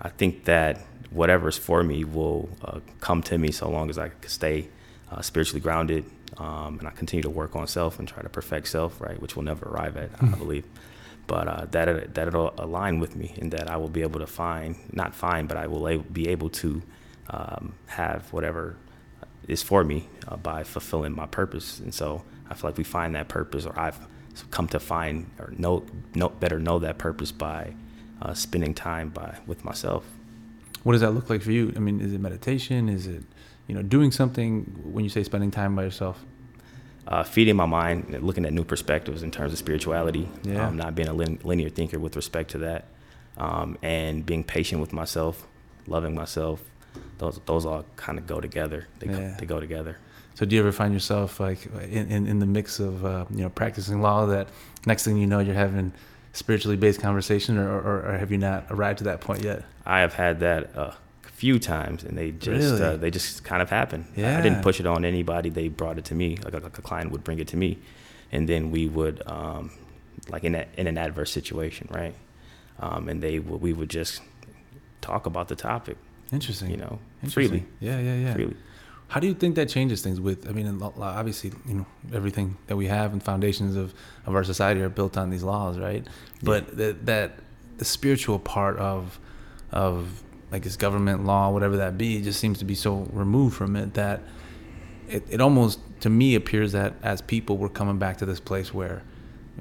I 0.00 0.08
think 0.08 0.44
that 0.44 0.80
whatever's 1.10 1.58
for 1.58 1.82
me 1.82 2.04
will 2.04 2.48
uh, 2.64 2.80
come 3.00 3.22
to 3.24 3.36
me 3.38 3.50
so 3.50 3.68
long 3.68 3.90
as 3.90 3.98
I 3.98 4.10
stay 4.26 4.68
uh, 5.10 5.20
spiritually 5.22 5.60
grounded 5.60 6.04
um, 6.38 6.78
and 6.78 6.86
I 6.88 6.90
continue 6.92 7.22
to 7.22 7.30
work 7.30 7.54
on 7.56 7.66
self 7.66 7.98
and 7.98 8.06
try 8.08 8.22
to 8.22 8.28
perfect 8.28 8.68
self, 8.68 9.00
right, 9.00 9.20
which 9.20 9.36
we'll 9.36 9.44
never 9.44 9.66
arrive 9.68 9.96
at, 9.96 10.10
I 10.20 10.26
believe. 10.26 10.64
But 11.26 11.48
uh, 11.48 11.66
that 11.72 11.88
it, 11.88 12.14
that 12.14 12.28
it'll 12.28 12.54
align 12.58 13.00
with 13.00 13.16
me 13.16 13.34
and 13.40 13.50
that 13.52 13.68
I 13.70 13.76
will 13.76 13.88
be 13.88 14.02
able 14.02 14.20
to 14.20 14.26
find, 14.26 14.76
not 14.92 15.14
find, 15.14 15.48
but 15.48 15.56
I 15.56 15.66
will 15.66 15.98
be 15.98 16.28
able 16.28 16.50
to 16.50 16.82
um, 17.30 17.74
have 17.86 18.32
whatever 18.32 18.76
is 19.48 19.62
for 19.62 19.84
me 19.84 20.08
uh, 20.28 20.36
by 20.36 20.62
fulfilling 20.64 21.14
my 21.14 21.26
purpose. 21.26 21.80
And 21.80 21.92
so 21.92 22.24
I 22.48 22.54
feel 22.54 22.70
like 22.70 22.78
we 22.78 22.84
find 22.84 23.14
that 23.14 23.28
purpose, 23.28 23.66
or 23.66 23.78
I've 23.78 23.98
come 24.50 24.68
to 24.68 24.80
find 24.80 25.30
or 25.38 25.52
know, 25.56 25.84
know 26.14 26.28
better 26.28 26.58
know 26.58 26.78
that 26.78 26.98
purpose 26.98 27.32
by 27.32 27.74
uh, 28.22 28.34
spending 28.34 28.74
time 28.74 29.10
by 29.10 29.38
with 29.46 29.64
myself. 29.64 30.04
What 30.82 30.92
does 30.92 31.00
that 31.00 31.10
look 31.10 31.28
like 31.28 31.42
for 31.42 31.52
you? 31.52 31.72
I 31.74 31.80
mean, 31.80 32.00
is 32.00 32.12
it 32.12 32.20
meditation? 32.20 32.88
Is 32.88 33.06
it, 33.06 33.24
you 33.66 33.74
know, 33.74 33.82
doing 33.82 34.12
something 34.12 34.64
when 34.84 35.04
you 35.04 35.10
say 35.10 35.24
spending 35.24 35.50
time 35.50 35.74
by 35.74 35.82
yourself? 35.82 36.24
Uh, 37.08 37.22
feeding 37.22 37.56
my 37.56 37.66
mind, 37.66 38.06
and 38.14 38.24
looking 38.24 38.44
at 38.44 38.52
new 38.52 38.64
perspectives 38.64 39.22
in 39.22 39.30
terms 39.30 39.52
of 39.52 39.58
spirituality, 39.58 40.28
Yeah. 40.42 40.66
um, 40.68 40.76
not 40.76 40.94
being 40.94 41.08
a 41.08 41.12
lin- 41.12 41.38
linear 41.44 41.68
thinker 41.68 41.98
with 41.98 42.16
respect 42.16 42.50
to 42.52 42.58
that, 42.58 42.86
um, 43.38 43.78
and 43.82 44.24
being 44.26 44.42
patient 44.44 44.80
with 44.80 44.92
myself, 44.92 45.46
loving 45.86 46.14
myself. 46.14 46.62
Those 47.18 47.40
those 47.46 47.64
all 47.66 47.84
kind 47.96 48.18
of 48.18 48.26
go 48.26 48.40
together. 48.40 48.86
They, 48.98 49.06
go- 49.06 49.18
Yeah. 49.18 49.36
they 49.38 49.46
go 49.46 49.60
together. 49.60 49.98
So 50.34 50.44
do 50.44 50.54
you 50.54 50.60
ever 50.62 50.72
find 50.72 50.92
yourself 50.92 51.40
like 51.40 51.66
in, 51.88 52.10
in, 52.10 52.26
in 52.26 52.38
the 52.40 52.46
mix 52.46 52.78
of, 52.78 53.04
uh, 53.06 53.24
you 53.30 53.42
know, 53.42 53.48
practicing 53.48 54.02
law 54.02 54.26
that 54.26 54.48
next 54.84 55.04
thing 55.04 55.16
you 55.16 55.26
know, 55.26 55.38
you're 55.38 55.54
having 55.54 55.92
spiritually 56.34 56.76
based 56.76 57.00
conversation 57.00 57.56
or, 57.56 57.70
or, 57.80 58.02
or 58.06 58.18
have 58.18 58.30
you 58.30 58.36
not 58.36 58.66
arrived 58.70 58.98
to 58.98 59.04
that 59.04 59.20
point 59.22 59.42
yet? 59.42 59.62
I 59.86 60.00
have 60.00 60.12
had 60.12 60.40
that 60.40 60.76
uh, 60.76 60.92
few 61.36 61.58
times, 61.58 62.02
and 62.04 62.16
they 62.16 62.30
just 62.32 62.48
Really? 62.72 62.82
uh, 62.82 62.96
they 62.96 63.10
just 63.10 63.44
kind 63.44 63.60
of 63.62 63.68
happen. 63.70 64.06
I- 64.16 64.38
I 64.38 64.40
didn't 64.40 64.62
push 64.62 64.80
it 64.80 64.86
on 64.86 65.04
anybody. 65.04 65.50
They 65.50 65.68
brought 65.68 65.98
it 65.98 66.04
to 66.06 66.14
me. 66.14 66.28
Like 66.44 66.54
a, 66.54 66.58
like 66.58 66.78
a 66.78 66.82
client 66.82 67.10
would 67.12 67.24
bring 67.24 67.38
it 67.38 67.48
to 67.48 67.56
me, 67.56 67.70
and 68.32 68.48
then 68.48 68.70
we 68.70 68.88
would 68.88 69.22
um, 69.26 69.70
like 70.28 70.44
in 70.44 70.54
a, 70.54 70.64
in 70.78 70.86
an 70.86 70.96
adverse 70.98 71.30
situation, 71.30 71.88
right? 71.90 72.14
Um, 72.80 73.08
and 73.10 73.22
they 73.22 73.38
we 73.38 73.72
would 73.72 73.90
just 73.90 74.22
talk 75.00 75.26
about 75.26 75.48
the 75.48 75.56
topic, 75.56 75.96
Interesting. 76.32 76.70
you 76.70 76.78
know, 76.78 76.98
Interesting. 77.22 77.32
freely, 77.48 77.66
Yeah, 77.80 77.98
yeah, 78.00 78.16
yeah. 78.24 78.34
freely. 78.34 78.56
How 79.08 79.20
do 79.20 79.26
you 79.28 79.34
think 79.34 79.54
that 79.54 79.68
changes 79.68 80.02
things 80.02 80.18
with, 80.20 80.48
I 80.48 80.52
mean, 80.52 80.66
obviously, 80.82 81.52
you 81.68 81.74
know, 81.74 81.86
everything 82.12 82.56
that 82.66 82.76
we 82.76 82.86
have 82.88 83.12
and 83.12 83.22
foundations 83.22 83.76
of, 83.76 83.94
of 84.26 84.34
our 84.34 84.42
society 84.42 84.80
are 84.80 84.88
built 84.88 85.16
on 85.16 85.30
these 85.30 85.44
laws, 85.44 85.78
right? 85.78 86.04
But 86.42 86.76
that, 86.76 87.06
that 87.06 87.38
the 87.78 87.84
spiritual 87.84 88.40
part 88.40 88.76
of, 88.78 89.20
of 89.70 90.24
like 90.50 90.62
this 90.62 90.76
government 90.76 91.24
law, 91.24 91.50
whatever 91.50 91.78
that 91.78 91.98
be, 91.98 92.16
it 92.16 92.22
just 92.22 92.40
seems 92.40 92.58
to 92.60 92.64
be 92.64 92.74
so 92.74 93.08
removed 93.12 93.56
from 93.56 93.76
it 93.76 93.94
that 93.94 94.20
it, 95.08 95.24
it 95.28 95.40
almost 95.40 95.80
to 96.00 96.10
me 96.10 96.34
appears 96.34 96.72
that 96.72 96.94
as 97.02 97.20
people 97.20 97.56
we're 97.56 97.68
coming 97.68 97.98
back 97.98 98.18
to 98.18 98.26
this 98.26 98.40
place 98.40 98.72
where 98.72 99.02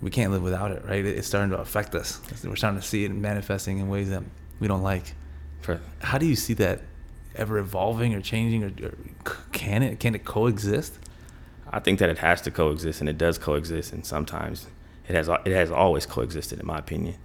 we 0.01 0.09
can't 0.09 0.31
live 0.31 0.43
without 0.43 0.71
it, 0.71 0.83
right? 0.85 1.05
It's 1.05 1.27
starting 1.27 1.51
to 1.51 1.57
affect 1.57 1.95
us. 1.95 2.19
We're 2.43 2.55
starting 2.55 2.79
to 2.79 2.85
see 2.85 3.05
it 3.05 3.11
manifesting 3.11 3.79
in 3.79 3.87
ways 3.87 4.09
that 4.09 4.23
we 4.59 4.67
don't 4.67 4.83
like. 4.83 5.13
For, 5.61 5.79
How 6.01 6.17
do 6.17 6.25
you 6.25 6.35
see 6.35 6.53
that 6.55 6.81
ever 7.35 7.57
evolving 7.57 8.13
or 8.13 8.21
changing, 8.21 8.63
or, 8.63 8.87
or 8.87 8.93
can 9.51 9.83
it 9.83 9.99
can 9.99 10.15
it 10.15 10.25
coexist? 10.25 10.93
I 11.71 11.79
think 11.79 11.99
that 11.99 12.09
it 12.09 12.19
has 12.19 12.41
to 12.41 12.51
coexist, 12.51 12.99
and 12.99 13.09
it 13.09 13.17
does 13.17 13.37
coexist, 13.37 13.93
and 13.93 14.05
sometimes 14.05 14.67
it 15.07 15.15
has 15.15 15.29
it 15.29 15.53
has 15.53 15.71
always 15.71 16.05
coexisted, 16.05 16.59
in 16.59 16.65
my 16.65 16.77
opinion. 16.77 17.15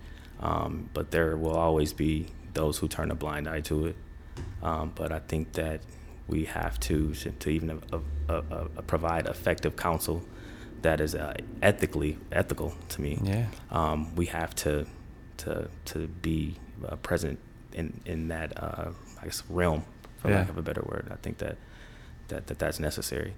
Um, 0.40 0.88
but 0.94 1.10
there 1.10 1.36
will 1.36 1.56
always 1.56 1.92
be 1.92 2.28
those 2.54 2.78
who 2.78 2.88
turn 2.88 3.10
a 3.10 3.14
blind 3.14 3.48
eye 3.48 3.60
to 3.62 3.86
it. 3.86 3.96
Um, 4.62 4.92
but 4.94 5.12
I 5.12 5.18
think 5.20 5.52
that 5.52 5.80
we 6.28 6.44
have 6.44 6.78
to 6.80 7.14
to 7.14 7.50
even 7.50 7.70
uh, 7.92 7.98
uh, 8.28 8.32
uh, 8.50 8.64
provide 8.86 9.26
effective 9.26 9.76
counsel 9.76 10.22
that 10.82 11.00
is 11.00 11.14
uh, 11.14 11.34
ethically 11.62 12.16
ethical 12.32 12.74
to 12.90 13.00
me. 13.02 13.18
Yeah. 13.22 13.46
Um, 13.70 14.14
we 14.16 14.26
have 14.26 14.54
to 14.56 14.86
to 15.38 15.68
to 15.86 16.06
be 16.08 16.56
uh, 16.88 16.96
present 16.96 17.38
in 17.72 18.00
in 18.04 18.28
that 18.28 18.52
uh, 18.62 18.90
I 19.20 19.24
guess 19.24 19.42
realm, 19.48 19.82
for 20.18 20.28
Yeah. 20.30 20.36
lack 20.40 20.48
of 20.50 20.58
a 20.58 20.62
better 20.62 20.82
word. 20.82 21.08
I 21.10 21.16
think 21.16 21.38
that 21.38 21.56
that, 22.28 22.46
that 22.46 22.58
that's 22.58 22.78
necessary. 22.80 23.34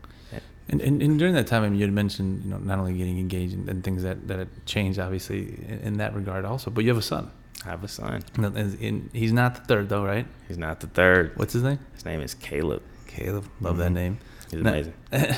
And, 0.69 0.81
and, 0.81 1.02
and 1.02 1.19
during 1.19 1.35
that 1.35 1.49
time, 1.49 1.64
I 1.64 1.69
mean, 1.69 1.78
you 1.81 1.85
had 1.85 1.92
mentioned, 1.92 2.45
you 2.45 2.50
know, 2.50 2.59
not 2.59 2.78
only 2.78 2.95
getting 2.97 3.19
engaged 3.19 3.52
and, 3.52 3.69
and 3.69 3.83
things 3.83 4.04
that, 4.04 4.28
that 4.28 4.38
had 4.38 4.49
changed, 4.64 5.00
obviously, 5.00 5.40
in, 5.69 5.78
in 5.83 5.97
that 5.99 6.14
regard 6.14 6.45
also, 6.45 6.71
but 6.71 6.85
you 6.85 6.90
have 6.90 6.99
a 6.99 7.02
son. 7.02 7.33
Have 7.64 7.85
a 7.85 7.88
son. 7.88 8.23
And- 8.37 8.57
and 8.57 9.11
he's 9.12 9.33
not 9.33 9.54
the 9.54 9.61
third, 9.62 9.88
though, 9.88 10.04
right? 10.04 10.26
He's 10.49 10.59
not 10.59 10.81
the 10.81 10.87
third. 10.88 11.33
What's 11.37 11.52
his 11.52 11.62
name? 11.62 11.78
His 11.95 12.04
name 12.04 12.21
is 12.21 12.35
Caleb. 12.35 12.83
Caleb. 13.07 13.45
Love 13.61 13.76
that 13.78 13.90
Mhm. 13.90 13.95
name. 13.95 14.19
He's 14.50 14.62
Now- 14.62 14.71
amazing. 14.71 14.95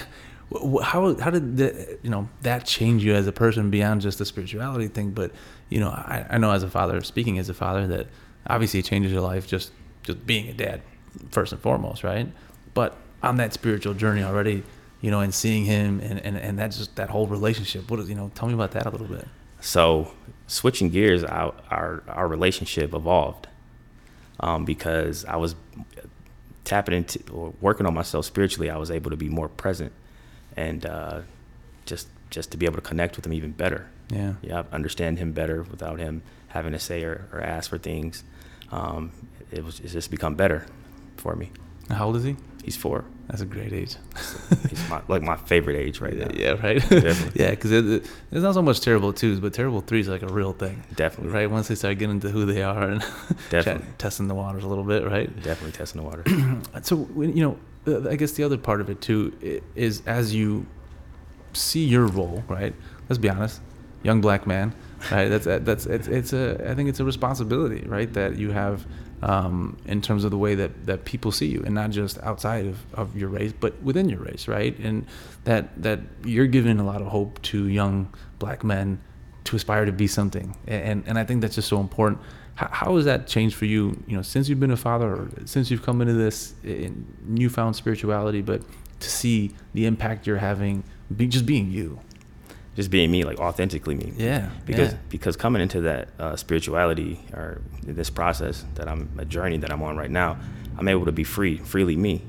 How 0.83 1.17
how 1.19 1.31
did 1.31 1.57
the, 1.57 1.99
you 2.03 2.11
know 2.11 2.29
that 2.43 2.65
change 2.65 3.03
you 3.03 3.15
as 3.15 3.27
a 3.27 3.33
person 3.33 3.71
beyond 3.71 4.03
just 4.03 4.19
the 4.19 4.25
spirituality 4.25 4.87
thing? 4.89 5.11
But 5.11 5.33
you 5.69 5.81
know, 5.81 5.89
I, 5.89 6.27
I 6.31 6.39
know 6.39 6.53
as 6.53 6.63
a 6.63 6.69
father, 6.71 7.01
speaking 7.01 7.39
as 7.39 7.49
a 7.49 7.55
father, 7.55 7.87
that 7.89 8.07
obviously 8.47 8.79
it 8.81 8.85
changes 8.85 9.11
your 9.11 9.23
life 9.23 9.47
just 9.49 9.73
just 10.05 10.25
being 10.27 10.49
a 10.49 10.53
dad 10.53 10.83
first 11.31 11.53
and 11.53 11.61
foremost, 11.61 12.05
right? 12.05 12.31
But 12.75 12.97
on 13.23 13.37
that 13.39 13.53
spiritual 13.53 13.95
journey 13.95 14.23
already, 14.23 14.63
you 15.01 15.11
know, 15.11 15.21
and 15.21 15.35
seeing 15.35 15.65
him 15.65 15.99
and 16.01 16.21
and 16.21 16.37
and 16.37 16.57
that's 16.59 16.77
just 16.79 16.95
that 16.97 17.11
whole 17.11 17.27
relationship. 17.27 17.91
What 17.91 17.99
is 18.01 18.09
you 18.09 18.15
know? 18.15 18.31
Tell 18.35 18.47
me 18.47 18.55
about 18.55 18.73
that 18.73 18.87
a 18.87 18.91
little 18.91 19.09
bit. 19.09 19.27
So 19.61 20.13
switching 20.47 20.91
gears, 20.91 21.25
our 21.25 21.55
our, 21.71 22.03
our 22.09 22.29
relationship 22.29 22.95
evolved 22.95 23.49
um, 24.41 24.65
because 24.65 25.25
I 25.25 25.37
was 25.37 25.55
tapping 26.65 26.95
into 26.95 27.21
or 27.33 27.55
working 27.61 27.87
on 27.87 27.95
myself 27.95 28.25
spiritually. 28.25 28.71
I 28.71 28.77
was 28.77 28.91
able 28.91 29.11
to 29.11 29.17
be 29.17 29.29
more 29.29 29.49
present 29.49 29.93
and 30.57 30.85
uh, 30.87 31.21
just 31.87 32.09
just 32.31 32.51
to 32.51 32.57
be 32.57 32.67
able 32.67 32.77
to 32.77 32.83
connect 32.83 33.17
with 33.17 33.27
him 33.27 33.33
even 33.33 33.53
better. 33.53 33.89
Yeah. 34.11 34.35
Yeah, 34.43 34.65
understand 34.73 35.19
him 35.19 35.33
better 35.33 35.63
without 35.63 35.99
him 35.99 36.23
having 36.49 36.73
to 36.73 36.79
say 36.79 37.03
or, 37.05 37.29
or 37.33 37.41
ask 37.41 37.71
for 37.71 37.79
things. 37.79 38.25
Um, 38.71 39.13
it 39.51 39.65
was 39.65 39.81
it's 39.81 39.93
just 39.93 40.11
become 40.11 40.35
better 40.35 40.67
for 41.17 41.37
me. 41.37 41.51
How 41.91 42.07
old 42.07 42.17
is 42.17 42.25
he? 42.25 42.37
He's 42.65 42.77
four. 42.77 43.05
That's 43.29 43.41
a 43.41 43.47
great 43.47 43.73
age. 43.73 43.97
it's 44.51 44.89
my, 44.91 45.01
like 45.09 45.23
my 45.23 45.37
favorite 45.37 45.77
age 45.77 46.01
right 46.01 46.15
now. 46.15 46.29
Yeah, 46.35 46.53
right. 46.63 46.83
Yeah, 47.35 47.51
because 47.51 47.73
it, 47.73 47.87
it- 47.87 48.11
there's 48.31 48.43
not 48.45 48.55
so 48.55 48.63
much 48.63 48.81
terrible 48.81 49.13
twos, 49.13 49.41
but 49.41 49.55
terrible 49.55 49.81
threes 49.81 50.09
like 50.09 50.23
a 50.23 50.27
real 50.29 50.53
thing. 50.53 50.83
Definitely. 50.95 51.33
Right, 51.33 51.51
once 51.51 51.69
they 51.69 51.75
start 51.75 51.99
getting 51.99 52.17
into 52.17 52.29
who 52.31 52.45
they 52.45 52.63
are 52.63 52.83
and 52.91 53.01
Definitely. 53.51 53.87
testing 53.99 54.29
the 54.29 54.35
waters 54.35 54.63
a 54.65 54.69
little 54.69 54.85
bit, 54.85 55.05
right? 55.07 55.35
Definitely 55.43 55.73
testing 55.73 56.03
the 56.03 56.07
water. 56.07 56.23
So, 56.83 57.09
you 57.19 57.57
know, 57.87 58.09
I 58.11 58.17
guess 58.17 58.33
the 58.33 58.45
other 58.45 58.59
part 58.59 58.81
of 58.81 58.91
it 58.91 59.01
too 59.01 59.33
is 59.75 60.03
as 60.07 60.35
you 60.35 60.67
see 61.55 61.85
your 61.85 62.07
role, 62.07 62.45
right? 62.49 62.75
Let's 63.09 63.19
be 63.19 63.29
honest, 63.31 63.61
young 64.03 64.21
black 64.21 64.47
man, 64.47 64.75
right? 65.11 65.29
That's 65.29 65.45
that's 65.45 65.87
it's 65.87 66.09
it's 66.09 66.33
a 66.33 66.71
I 66.71 66.75
think 66.75 66.89
it's 66.89 67.01
a 67.01 67.05
responsibility, 67.05 67.85
right? 67.87 68.13
That 68.13 68.37
you 68.37 68.51
have 68.51 68.87
um, 69.23 69.77
in 69.87 70.03
terms 70.03 70.25
of 70.25 70.31
the 70.31 70.39
way 70.39 70.55
that 70.55 70.87
that 70.87 71.05
people 71.05 71.33
see 71.33 71.47
you, 71.47 71.63
and 71.65 71.75
not 71.75 71.91
just 71.91 72.19
outside 72.23 72.67
of, 72.67 72.79
of 72.95 73.17
your 73.17 73.29
race, 73.29 73.53
but 73.59 73.81
within 73.83 74.09
your 74.09 74.21
race, 74.21 74.49
right? 74.49 74.79
And 74.79 75.07
that 75.45 75.83
that 75.83 76.01
you're 76.25 76.47
giving 76.47 76.79
a 76.79 76.85
lot 76.85 77.01
of 77.01 77.09
hope 77.09 77.41
to 77.43 77.69
young 77.69 78.13
black 78.39 78.65
men 78.65 79.01
to 79.45 79.57
aspire 79.57 79.85
to 79.85 79.93
be 79.93 80.07
something, 80.07 80.57
and 80.67 81.05
and 81.07 81.19
I 81.19 81.25
think 81.25 81.43
that's 81.43 81.55
just 81.55 81.69
so 81.69 81.81
important. 81.81 82.21
How, 82.57 82.69
how 82.71 82.97
has 82.97 83.05
that 83.07 83.27
changed 83.27 83.57
for 83.57 83.65
you? 83.65 84.03
You 84.07 84.17
know, 84.17 84.23
since 84.23 84.49
you've 84.49 84.61
been 84.61 84.71
a 84.71 84.77
father, 84.77 85.09
or 85.09 85.31
since 85.45 85.71
you've 85.71 85.83
come 85.83 86.01
into 86.01 86.15
this 86.15 86.55
newfound 87.27 87.77
spirituality, 87.77 88.43
but 88.43 88.63
to 89.01 89.11
see 89.11 89.53
the 89.75 89.87
impact 89.87 90.27
you're 90.27 90.39
having, 90.39 90.85
be 91.17 91.27
just 91.27 91.47
being 91.47 91.71
you. 91.71 91.99
Just 92.77 92.91
being 92.91 93.11
me, 93.11 93.25
like 93.25 93.39
authentically 93.39 93.95
me. 93.95 94.13
Yeah, 94.17 94.51
Because 94.65 94.93
yeah. 94.93 94.99
because 95.09 95.37
coming 95.37 95.63
into 95.63 95.83
that 95.83 96.09
uh, 96.19 96.37
spirituality 96.37 97.21
or 97.33 97.61
this 97.83 98.11
process 98.11 98.65
that 98.75 98.89
I'm 98.89 99.09
a 99.19 99.25
journey 99.25 99.59
that 99.59 99.73
I'm 99.73 99.83
on 99.83 99.97
right 99.97 100.11
now, 100.11 100.39
I'm 100.77 100.89
able 100.89 101.05
to 101.05 101.13
be 101.13 101.25
free, 101.25 101.59
freely 101.59 101.97
me, 101.97 102.23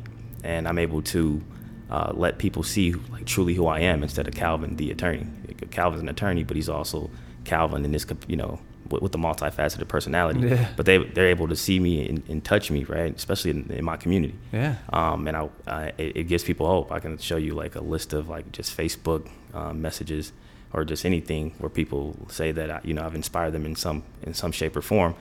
and 0.43 0.67
I'm 0.67 0.77
able 0.77 1.01
to 1.03 1.41
uh, 1.89 2.11
let 2.15 2.37
people 2.37 2.63
see 2.63 2.93
like 3.11 3.25
truly 3.25 3.53
who 3.55 3.67
I 3.67 3.79
am 3.81 4.03
instead 4.03 4.27
of 4.27 4.35
Calvin, 4.35 4.75
the 4.75 4.91
attorney. 4.91 5.27
Calvin's 5.71 6.01
an 6.01 6.09
attorney, 6.09 6.43
but 6.43 6.55
he's 6.55 6.69
also 6.69 7.09
Calvin 7.45 7.85
and 7.85 7.93
this, 7.93 8.05
could 8.05 8.17
you 8.27 8.35
know, 8.35 8.59
with, 8.89 9.01
with 9.01 9.11
the 9.11 9.17
multifaceted 9.17 9.87
personality. 9.87 10.41
Yeah. 10.41 10.69
But 10.75 10.85
they 10.85 10.97
they're 10.97 11.27
able 11.27 11.47
to 11.47 11.55
see 11.55 11.79
me 11.79 12.07
and, 12.07 12.23
and 12.27 12.43
touch 12.43 12.71
me, 12.71 12.83
right? 12.83 13.15
Especially 13.15 13.51
in, 13.51 13.71
in 13.71 13.85
my 13.85 13.97
community. 13.97 14.35
Yeah. 14.51 14.75
Um, 14.91 15.27
and 15.27 15.37
I, 15.37 15.49
uh, 15.67 15.91
it, 15.97 16.17
it 16.17 16.23
gives 16.25 16.43
people 16.43 16.67
hope. 16.67 16.91
I 16.91 16.99
can 16.99 17.17
show 17.17 17.37
you 17.37 17.53
like 17.53 17.75
a 17.75 17.81
list 17.81 18.13
of 18.13 18.29
like 18.29 18.51
just 18.51 18.75
Facebook 18.75 19.29
um, 19.53 19.81
messages 19.81 20.33
or 20.73 20.83
just 20.83 21.05
anything 21.05 21.53
where 21.59 21.69
people 21.69 22.17
say 22.29 22.51
that 22.51 22.69
I, 22.69 22.81
you 22.83 22.93
know 22.93 23.05
I've 23.05 23.15
inspired 23.15 23.51
them 23.51 23.65
in 23.65 23.75
some 23.75 24.03
in 24.23 24.33
some 24.33 24.51
shape 24.51 24.75
or 24.75 24.81
form. 24.81 25.15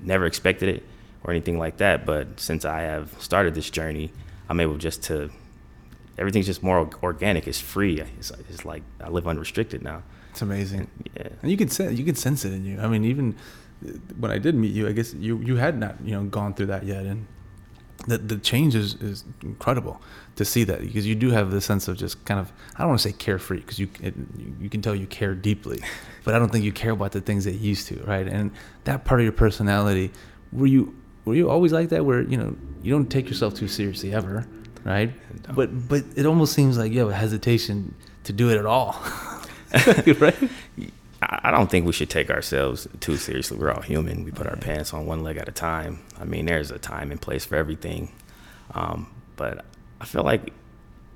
Never 0.00 0.26
expected 0.26 0.68
it 0.68 0.84
or 1.24 1.32
anything 1.32 1.58
like 1.58 1.78
that, 1.78 2.06
but 2.06 2.40
since 2.40 2.64
I 2.64 2.82
have 2.82 3.14
started 3.20 3.54
this 3.54 3.68
journey, 3.68 4.12
I'm 4.48 4.60
able 4.60 4.76
just 4.76 5.02
to. 5.04 5.30
Everything's 6.18 6.46
just 6.46 6.62
more 6.62 6.90
organic. 7.02 7.48
It's 7.48 7.60
free. 7.60 7.98
It's, 8.18 8.30
it's 8.50 8.66
like 8.66 8.82
I 9.02 9.08
live 9.08 9.26
unrestricted 9.26 9.82
now. 9.82 10.02
It's 10.40 10.42
amazing. 10.42 10.88
Yeah. 11.14 11.28
And 11.42 11.50
you 11.50 11.58
could 11.58 11.70
sense 11.70 11.98
you 11.98 12.02
could 12.02 12.16
sense 12.16 12.46
it 12.46 12.54
in 12.54 12.64
you. 12.64 12.80
I 12.80 12.86
mean, 12.86 13.04
even 13.04 13.36
uh, 13.86 13.90
when 14.18 14.30
I 14.30 14.38
did 14.38 14.54
meet 14.54 14.72
you, 14.72 14.88
I 14.88 14.92
guess 14.92 15.12
you 15.12 15.36
you 15.40 15.56
had 15.56 15.78
not 15.78 15.96
you 16.02 16.12
know 16.12 16.24
gone 16.24 16.54
through 16.54 16.68
that 16.68 16.84
yet, 16.84 17.04
and 17.04 17.26
the 18.06 18.16
the 18.16 18.38
change 18.38 18.74
is, 18.74 18.94
is 19.02 19.24
incredible 19.42 20.00
to 20.36 20.46
see 20.46 20.64
that 20.64 20.80
because 20.80 21.06
you 21.06 21.14
do 21.14 21.30
have 21.30 21.50
the 21.50 21.60
sense 21.60 21.88
of 21.88 21.98
just 21.98 22.24
kind 22.24 22.40
of 22.40 22.50
I 22.74 22.78
don't 22.78 22.88
want 22.88 23.00
to 23.00 23.08
say 23.10 23.12
carefree 23.12 23.60
because 23.60 23.78
you, 23.78 23.88
it, 24.00 24.14
you 24.58 24.70
can 24.70 24.80
tell 24.80 24.94
you 24.94 25.06
care 25.06 25.34
deeply, 25.34 25.82
but 26.24 26.34
I 26.34 26.38
don't 26.38 26.50
think 26.50 26.64
you 26.64 26.72
care 26.72 26.92
about 26.92 27.12
the 27.12 27.20
things 27.20 27.44
that 27.44 27.52
you 27.52 27.68
used 27.68 27.86
to, 27.88 28.02
right? 28.04 28.26
And 28.26 28.50
that 28.84 29.04
part 29.04 29.20
of 29.20 29.24
your 29.24 29.34
personality, 29.34 30.10
were 30.52 30.68
you 30.68 30.96
were 31.26 31.34
you 31.34 31.50
always 31.50 31.70
like 31.70 31.90
that? 31.90 32.06
Where 32.06 32.22
you 32.22 32.38
know 32.38 32.56
you 32.82 32.90
don't 32.94 33.10
take 33.10 33.28
yourself 33.28 33.52
too 33.52 33.68
seriously 33.68 34.14
ever, 34.14 34.46
right? 34.84 35.12
But 35.54 35.86
but 35.86 36.04
it 36.16 36.24
almost 36.24 36.54
seems 36.54 36.78
like 36.78 36.92
you 36.92 37.00
have 37.00 37.10
a 37.10 37.14
hesitation 37.14 37.94
to 38.24 38.32
do 38.32 38.48
it 38.50 38.58
at 38.58 38.66
all, 38.66 38.92
right? 40.20 40.36
I 41.22 41.50
don't 41.50 41.70
think 41.70 41.86
we 41.86 41.92
should 41.92 42.08
take 42.08 42.30
ourselves 42.30 42.88
too 43.00 43.16
seriously. 43.16 43.58
We're 43.58 43.72
all 43.72 43.82
human. 43.82 44.24
We 44.24 44.30
put 44.30 44.46
our 44.46 44.56
pants 44.56 44.94
on 44.94 45.06
one 45.06 45.22
leg 45.22 45.36
at 45.36 45.48
a 45.48 45.52
time. 45.52 46.00
I 46.18 46.24
mean, 46.24 46.46
there's 46.46 46.70
a 46.70 46.78
time 46.78 47.10
and 47.10 47.20
place 47.20 47.44
for 47.44 47.56
everything. 47.56 48.10
Um, 48.74 49.12
but 49.36 49.64
I 50.00 50.06
feel 50.06 50.22
like 50.22 50.52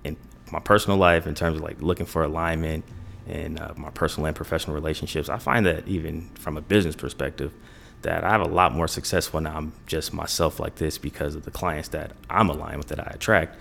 in 0.04 0.16
my 0.52 0.60
personal 0.60 0.98
life, 0.98 1.26
in 1.26 1.34
terms 1.34 1.56
of 1.56 1.62
like 1.62 1.80
looking 1.80 2.06
for 2.06 2.22
alignment 2.22 2.84
in 3.26 3.58
uh, 3.58 3.72
my 3.76 3.90
personal 3.90 4.26
and 4.26 4.36
professional 4.36 4.74
relationships, 4.74 5.30
I 5.30 5.38
find 5.38 5.64
that 5.64 5.88
even 5.88 6.28
from 6.34 6.58
a 6.58 6.60
business 6.60 6.94
perspective, 6.94 7.52
that 8.02 8.22
I 8.22 8.30
have 8.30 8.42
a 8.42 8.48
lot 8.48 8.74
more 8.74 8.86
success 8.86 9.32
when 9.32 9.46
I'm 9.46 9.72
just 9.86 10.12
myself 10.12 10.60
like 10.60 10.74
this 10.74 10.98
because 10.98 11.34
of 11.34 11.44
the 11.46 11.50
clients 11.50 11.88
that 11.88 12.12
I'm 12.28 12.50
aligned 12.50 12.76
with 12.76 12.88
that 12.88 13.00
I 13.00 13.10
attract. 13.14 13.56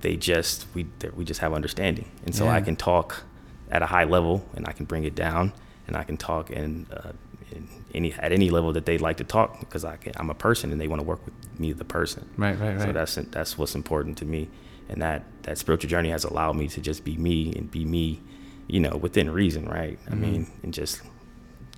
They 0.00 0.16
just 0.16 0.66
we 0.72 0.86
we 1.14 1.24
just 1.24 1.40
have 1.40 1.52
understanding, 1.52 2.10
and 2.24 2.34
so 2.34 2.48
I 2.48 2.62
can 2.62 2.74
talk 2.74 3.24
at 3.70 3.82
a 3.82 3.86
high 3.86 4.04
level 4.04 4.44
and 4.54 4.66
I 4.66 4.72
can 4.72 4.84
bring 4.86 5.04
it 5.04 5.14
down 5.14 5.52
and 5.86 5.96
I 5.96 6.04
can 6.04 6.16
talk 6.16 6.50
in, 6.50 6.86
uh, 6.92 7.12
in 7.52 7.68
any 7.94 8.12
at 8.14 8.32
any 8.32 8.50
level 8.50 8.72
that 8.72 8.84
they'd 8.86 9.00
like 9.00 9.16
to 9.18 9.24
talk 9.24 9.58
because 9.60 9.84
I 9.84 9.96
can, 9.96 10.12
I'm 10.16 10.30
a 10.30 10.34
person 10.34 10.70
and 10.72 10.80
they 10.80 10.88
want 10.88 11.00
to 11.00 11.06
work 11.06 11.24
with 11.24 11.34
me 11.58 11.72
the 11.72 11.84
person. 11.84 12.28
Right, 12.36 12.58
right, 12.58 12.76
right. 12.76 12.82
So 12.82 12.92
that's 12.92 13.14
that's 13.30 13.58
what's 13.58 13.74
important 13.74 14.18
to 14.18 14.24
me, 14.24 14.48
and 14.88 15.00
that 15.02 15.24
that 15.42 15.58
spiritual 15.58 15.88
journey 15.90 16.10
has 16.10 16.24
allowed 16.24 16.56
me 16.56 16.68
to 16.68 16.80
just 16.80 17.04
be 17.04 17.16
me 17.16 17.52
and 17.56 17.70
be 17.70 17.84
me, 17.84 18.20
you 18.68 18.78
know, 18.80 18.96
within 18.96 19.30
reason, 19.30 19.66
right? 19.68 19.98
I 20.08 20.14
Mhm. 20.14 20.18
mean, 20.20 20.46
and 20.62 20.72
just 20.72 21.02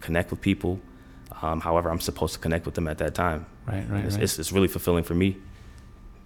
connect 0.01 0.31
with 0.31 0.41
people, 0.41 0.81
um, 1.41 1.61
however 1.61 1.91
I'm 1.91 2.01
supposed 2.01 2.35
to 2.35 2.41
connect 2.41 2.67
with 2.67 2.75
them 2.75 2.89
at 2.89 2.99
that 2.99 3.15
time. 3.15 3.47
Right, 3.67 3.89
right, 3.89 4.05
It's, 4.05 4.15
right. 4.17 4.23
it's, 4.25 4.39
it's 4.39 4.53
really 4.53 4.69
fulfilling 4.69 5.05
for 5.05 5.15
me. 5.15 5.37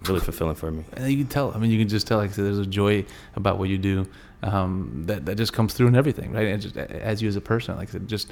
Really 0.07 0.19
fulfilling 0.19 0.55
for 0.55 0.71
me. 0.71 0.83
And 0.93 1.09
you 1.11 1.17
can 1.17 1.27
tell. 1.27 1.53
I 1.53 1.57
mean, 1.57 1.71
you 1.71 1.79
can 1.79 1.87
just 1.87 2.05
tell. 2.07 2.17
Like 2.19 2.33
there's 2.33 2.59
a 2.59 2.65
joy 2.65 3.05
about 3.35 3.57
what 3.59 3.67
you 3.69 3.77
do 3.79 4.07
um, 4.43 5.03
that 5.07 5.25
that 5.25 5.35
just 5.35 5.53
comes 5.53 5.73
through 5.73 5.87
in 5.87 5.95
everything, 5.95 6.31
right? 6.31 6.47
And 6.47 6.61
just 6.61 6.77
as 6.77 7.21
you 7.21 7.27
as 7.27 7.35
a 7.35 7.41
person, 7.41 7.75
like 7.77 7.89
I 7.89 7.91
said, 7.93 8.07
just 8.07 8.31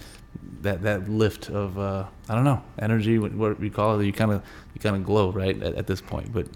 that 0.62 0.82
that 0.84 1.10
lift 1.10 1.50
of 1.50 1.78
uh, 1.80 2.06
I 2.30 2.36
don't 2.36 2.44
know 2.44 2.62
energy, 2.80 3.18
what 3.20 3.60
we 3.60 3.70
call 3.70 4.00
it. 4.00 4.06
You 4.06 4.14
kind 4.14 4.32
of 4.32 4.44
you 4.74 4.80
kind 4.82 4.96
of 4.96 5.04
glow, 5.04 5.32
right, 5.32 5.62
at, 5.62 5.76
at 5.76 5.88
this 5.88 6.02
point. 6.02 6.32
But 6.32 6.48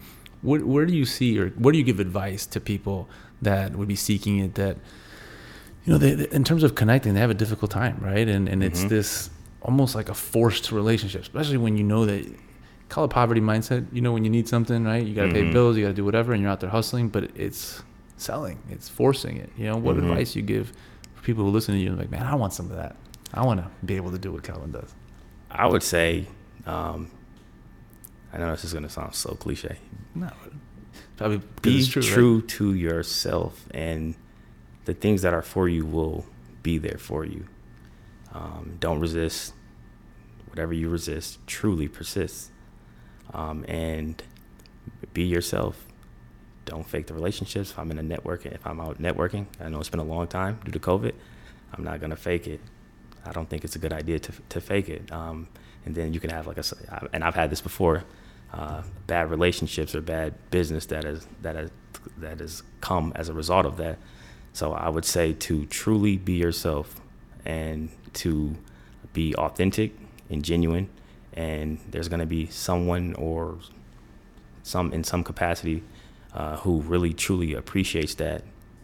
Where, 0.41 0.62
where 0.65 0.86
do 0.86 0.94
you 0.96 1.06
see, 1.06 1.38
or 1.39 1.50
where 1.58 1.72
do 1.72 1.77
you 1.77 1.84
give 1.84 2.00
advice 2.00 2.46
to 2.48 2.60
people 2.62 3.10
that 3.41 3.75
would 3.75 3.88
be 3.88 3.96
seeking 3.96 4.39
it? 4.39 4.56
That 4.56 4.77
you 5.86 5.94
know, 5.94 5.98
they, 6.00 6.13
they- 6.13 6.29
in 6.36 6.44
terms 6.44 6.63
of 6.63 6.75
connecting, 6.75 7.13
they 7.13 7.20
have 7.20 7.29
a 7.32 7.34
difficult 7.46 7.72
time, 7.72 7.98
right? 8.01 8.27
And 8.27 8.48
and 8.48 8.63
it's 8.63 8.84
Mhm. 8.86 8.89
this 8.89 9.29
almost 9.62 9.96
like 9.96 10.10
a 10.10 10.13
forced 10.13 10.72
relationship, 10.72 11.22
especially 11.22 11.58
when 11.58 11.75
you 11.77 11.84
know 11.84 12.06
that 12.06 12.25
call 12.89 13.03
it 13.06 13.10
poverty 13.10 13.41
mindset. 13.41 13.86
You 13.91 14.01
know, 14.01 14.13
when 14.13 14.24
you 14.24 14.29
need 14.29 14.48
something, 14.48 14.84
right? 14.86 15.06
You 15.06 15.13
got 15.15 15.24
to 15.27 15.34
pay 15.34 15.44
Mhm. 15.44 15.51
bills, 15.51 15.75
you 15.77 15.84
got 15.84 15.89
to 15.89 15.96
do 15.96 16.06
whatever, 16.06 16.34
and 16.34 16.41
you're 16.41 16.51
out 16.51 16.60
there 16.60 16.70
hustling, 16.70 17.10
but 17.10 17.32
it's 17.36 17.82
selling, 18.21 18.59
it's 18.69 18.88
forcing 18.89 19.38
it. 19.38 19.49
You 19.57 19.65
know, 19.65 19.77
what 19.77 19.95
Mhm. 19.97 20.09
advice 20.09 20.35
you 20.35 20.41
give 20.41 20.71
for 21.15 21.23
people 21.23 21.43
who 21.45 21.51
listen 21.51 21.75
to 21.75 21.79
you? 21.81 21.89
and 21.89 21.97
Like, 21.99 22.11
man, 22.11 22.23
I 22.25 22.35
want 22.35 22.53
some 22.53 22.69
of 22.69 22.75
that. 22.77 22.95
I 23.33 23.45
want 23.45 23.59
to 23.61 23.69
be 23.85 23.95
able 23.95 24.11
to 24.11 24.17
do 24.17 24.31
what 24.31 24.43
Calvin 24.43 24.71
does. 24.71 24.93
I 25.51 25.67
would 25.67 25.83
say, 25.83 26.27
um, 26.65 27.09
I 28.33 28.38
know 28.38 28.51
this 28.51 28.63
is 28.63 28.73
going 28.73 28.83
to 28.83 28.89
sound 28.89 29.15
so 29.15 29.35
cliche. 29.35 29.77
No, 30.15 30.29
probably 31.17 31.41
Be 31.61 31.85
true, 31.85 32.01
true. 32.01 32.35
right? 32.39 32.47
to 32.49 32.73
yourself, 32.73 33.65
and 33.71 34.15
the 34.85 34.93
things 34.93 35.21
that 35.23 35.33
are 35.33 35.41
for 35.41 35.67
you 35.69 35.85
will 35.85 36.25
be 36.63 36.77
there 36.77 36.97
for 36.97 37.25
you. 37.25 37.45
Um, 38.33 38.77
don't 38.79 38.99
resist. 38.99 39.53
Whatever 40.47 40.73
you 40.73 40.89
resist 40.89 41.39
truly 41.47 41.88
persists. 41.88 42.51
Um, 43.33 43.63
and 43.67 44.21
be 45.13 45.23
yourself. 45.23 45.85
Don't 46.69 46.88
fake 46.88 47.07
the 47.07 47.15
relationships. 47.15 47.71
If 47.71 47.79
I'm 47.79 47.89
in 47.91 47.97
a 47.97 48.03
networking, 48.03 48.53
if 48.53 48.65
I'm 48.65 48.79
out 48.79 49.01
networking, 49.01 49.47
I 49.59 49.69
know 49.69 49.79
it's 49.79 49.89
been 49.89 49.99
a 49.99 50.11
long 50.15 50.27
time 50.27 50.59
due 50.63 50.71
to 50.71 50.79
COVID. 50.79 51.13
I'm 51.73 51.83
not 51.83 51.99
gonna 51.99 52.15
fake 52.15 52.45
it. 52.47 52.61
I 53.25 53.31
don't 53.31 53.49
think 53.49 53.63
it's 53.63 53.75
a 53.75 53.79
good 53.79 53.93
idea 53.93 54.19
to 54.19 54.31
to 54.49 54.61
fake 54.61 54.89
it. 54.89 55.11
Um, 55.11 55.47
and 55.85 55.95
then 55.95 56.13
you 56.13 56.19
can 56.19 56.29
have 56.29 56.45
like 56.45 56.57
a, 56.57 57.09
and 57.13 57.23
I've 57.23 57.35
had 57.35 57.49
this 57.49 57.61
before, 57.61 58.03
uh, 58.53 58.83
bad 59.07 59.31
relationships 59.31 59.95
or 59.95 60.01
bad 60.01 60.33
business 60.51 60.85
that 60.88 61.05
is 61.05 61.27
that 61.41 61.55
has 61.55 61.71
that 62.17 62.39
has 62.39 62.63
come 62.81 63.11
as 63.15 63.29
a 63.29 63.33
result 63.33 63.65
of 63.65 63.77
that. 63.77 63.97
So 64.53 64.73
I 64.73 64.89
would 64.89 65.05
say 65.05 65.33
to 65.33 65.65
truly 65.65 66.17
be 66.17 66.33
yourself 66.33 67.01
and 67.45 67.89
to 68.13 68.55
be 69.13 69.35
authentic 69.35 69.95
and 70.29 70.43
genuine. 70.43 70.89
And 71.33 71.79
there's 71.89 72.09
going 72.09 72.19
to 72.19 72.25
be 72.25 72.47
someone 72.47 73.13
or 73.15 73.59
some 74.63 74.91
in 74.93 75.03
some 75.03 75.23
capacity 75.23 75.83
uh, 76.33 76.57
who 76.57 76.81
really 76.81 77.13
truly 77.13 77.53
appreciates 77.53 78.15
that, 78.15 78.43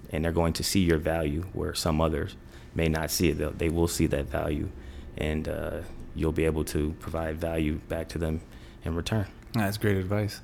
and 0.09 0.25
they're 0.25 0.31
going 0.31 0.53
to 0.53 0.63
see 0.63 0.81
your 0.81 0.97
value 0.97 1.45
where 1.53 1.73
some 1.73 2.01
others 2.01 2.35
may 2.73 2.87
not 2.87 3.11
see 3.11 3.29
it. 3.29 3.37
They'll, 3.37 3.51
they 3.51 3.69
will 3.69 3.87
see 3.87 4.07
that 4.07 4.25
value, 4.25 4.69
and 5.17 5.47
uh, 5.47 5.81
you'll 6.15 6.31
be 6.31 6.45
able 6.45 6.63
to 6.65 6.95
provide 6.99 7.37
value 7.37 7.75
back 7.89 8.07
to 8.09 8.17
them 8.17 8.41
in 8.83 8.95
return. 8.95 9.27
That's 9.53 9.77
great 9.77 9.97
advice. 9.97 10.41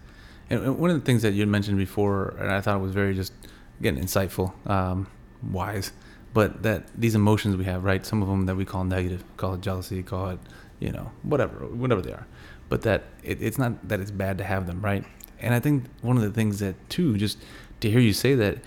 And 0.50 0.78
one 0.78 0.90
of 0.90 1.00
the 1.00 1.06
things 1.06 1.22
that 1.22 1.34
you 1.34 1.46
mentioned 1.46 1.78
before, 1.78 2.36
and 2.40 2.52
I 2.52 2.62
thought 2.62 2.78
it 2.78 2.82
was 2.82 2.92
very 2.92 3.16
just 3.16 3.34
again 3.80 3.98
insightful, 3.98 4.54
um, 4.70 5.08
wise, 5.50 5.92
but 6.34 6.64
that 6.64 6.88
these 6.96 7.16
emotions 7.16 7.56
we 7.56 7.66
have, 7.66 7.84
right? 7.84 8.06
Some 8.06 8.22
of 8.22 8.28
them 8.28 8.46
that 8.46 8.56
we 8.56 8.66
call 8.66 8.84
negative, 8.84 9.24
call 9.38 9.54
it 9.56 9.62
jealousy, 9.62 10.04
call 10.04 10.30
it, 10.32 10.40
you 10.80 10.92
know, 10.92 11.12
whatever, 11.24 11.66
whatever 11.68 12.02
they 12.02 12.12
are. 12.12 12.28
But 12.70 12.82
that 12.84 13.04
it, 13.24 13.42
it's 13.42 13.58
not 13.58 13.88
that 13.88 14.00
it's 14.00 14.12
bad 14.12 14.38
to 14.38 14.44
have 14.44 14.68
them, 14.68 14.82
right? 14.82 15.06
And 15.42 15.54
I 15.54 15.60
think 15.60 15.86
one 16.02 16.16
of 16.18 16.24
the 16.24 16.32
things 16.32 16.60
that 16.60 16.76
too, 16.90 17.18
just 17.18 17.38
to 17.82 17.90
hear 17.90 18.00
you 18.00 18.14
say 18.14 18.36
that, 18.36 18.60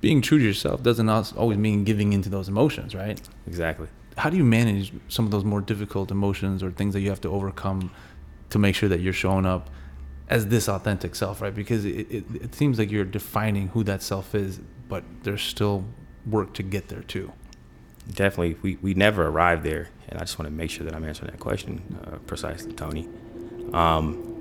being 0.00 0.20
true 0.20 0.38
to 0.38 0.44
yourself 0.44 0.82
doesn't 0.82 1.08
always 1.08 1.56
mean 1.58 1.84
giving 1.84 2.12
into 2.12 2.28
those 2.28 2.48
emotions, 2.48 2.94
right? 2.94 3.20
Exactly. 3.46 3.88
how 4.18 4.30
do 4.30 4.36
you 4.36 4.44
manage 4.44 4.92
some 5.08 5.24
of 5.24 5.30
those 5.30 5.44
more 5.44 5.60
difficult 5.60 6.10
emotions 6.10 6.62
or 6.62 6.70
things 6.70 6.92
that 6.94 7.00
you 7.00 7.08
have 7.10 7.20
to 7.22 7.28
overcome 7.28 7.90
to 8.50 8.58
make 8.58 8.74
sure 8.74 8.88
that 8.88 9.00
you're 9.00 9.12
showing 9.12 9.46
up 9.46 9.70
as 10.28 10.46
this 10.48 10.68
authentic 10.68 11.14
self 11.14 11.40
right 11.42 11.54
because 11.54 11.84
it, 11.84 12.06
it, 12.10 12.24
it 12.34 12.54
seems 12.54 12.78
like 12.78 12.90
you're 12.90 13.04
defining 13.04 13.68
who 13.68 13.82
that 13.82 14.02
self 14.02 14.34
is 14.34 14.60
but 14.88 15.02
there's 15.24 15.42
still 15.42 15.84
work 16.26 16.52
to 16.54 16.62
get 16.62 16.88
there 16.88 17.02
too 17.02 17.32
Definitely, 18.12 18.56
we, 18.62 18.76
we 18.82 18.92
never 18.92 19.26
arrive 19.26 19.62
there, 19.62 19.88
and 20.08 20.18
I 20.20 20.24
just 20.24 20.38
want 20.38 20.46
to 20.50 20.54
make 20.54 20.70
sure 20.70 20.84
that 20.84 20.94
I'm 20.94 21.04
answering 21.04 21.30
that 21.30 21.40
question 21.40 21.80
uh, 22.06 22.16
precisely, 22.26 22.72
Tony. 22.74 23.08
Um, 23.72 24.33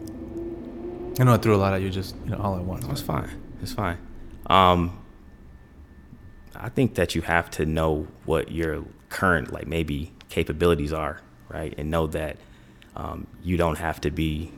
i 1.20 1.24
know 1.24 1.34
i 1.34 1.38
threw 1.38 1.56
a 1.56 1.58
lot 1.58 1.74
at 1.74 1.82
you 1.82 1.90
just 1.90 2.16
you 2.26 2.32
know 2.32 2.38
all 2.38 2.56
at 2.56 2.64
once 2.64 2.86
No, 2.86 2.92
it's 2.92 3.02
fine. 3.02 3.30
It's 3.62 3.74
fine. 3.74 3.98
Um, 4.48 5.00
I 6.56 6.70
think 6.70 6.96
that 6.96 7.16
you 7.16 7.22
have 7.22 7.50
to 7.52 7.66
know 7.66 8.08
what 8.26 8.52
your 8.52 8.84
current, 9.10 9.52
like 9.54 9.68
maybe 9.68 10.12
capabilities 10.30 10.92
are, 10.94 11.22
right? 11.50 11.74
And 11.78 11.90
know 11.90 12.08
that 12.08 12.38
um, 12.96 13.28
you 13.42 13.58
don't 13.58 13.78
have 13.78 14.02
to 14.02 14.12
be 14.12 14.52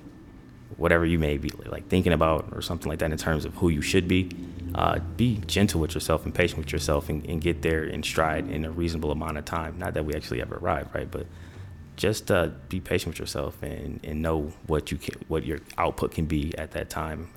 whatever 0.77 1.05
you 1.05 1.19
may 1.19 1.37
be 1.37 1.49
like 1.67 1.87
thinking 1.87 2.11
about 2.13 2.49
or 2.51 2.61
something 2.61 2.89
like 2.89 2.99
that 2.99 3.11
in 3.11 3.17
terms 3.17 3.45
of 3.45 3.53
who 3.55 3.69
you 3.69 3.81
should 3.81 4.07
be. 4.07 4.29
Uh, 4.73 4.99
be 5.15 5.37
gentle 5.47 5.79
with 5.79 5.93
yourself 5.93 6.25
and 6.25 6.35
patient 6.35 6.57
with 6.57 6.71
yourself 6.73 7.07
and, 7.07 7.25
and 7.29 7.39
get 7.41 7.61
there 7.61 7.83
in 7.83 8.03
stride 8.03 8.49
in 8.49 8.65
a 8.65 8.71
reasonable 8.71 9.11
amount 9.11 9.37
of 9.37 9.45
time. 9.45 9.77
Not 9.77 9.93
that 9.93 10.03
we 10.03 10.13
actually 10.13 10.41
ever 10.41 10.55
arrive, 10.55 10.89
right? 10.93 11.09
But 11.09 11.27
just 11.95 12.31
uh, 12.31 12.49
be 12.69 12.79
patient 12.79 13.13
with 13.13 13.19
yourself 13.19 13.61
and, 13.63 13.99
and 14.03 14.21
know 14.21 14.51
what 14.67 14.91
you 14.91 14.97
can, 14.97 15.15
what 15.27 15.45
your 15.45 15.59
output 15.77 16.11
can 16.11 16.25
be 16.25 16.53
at 16.57 16.71
that 16.71 16.89
time, 16.89 17.29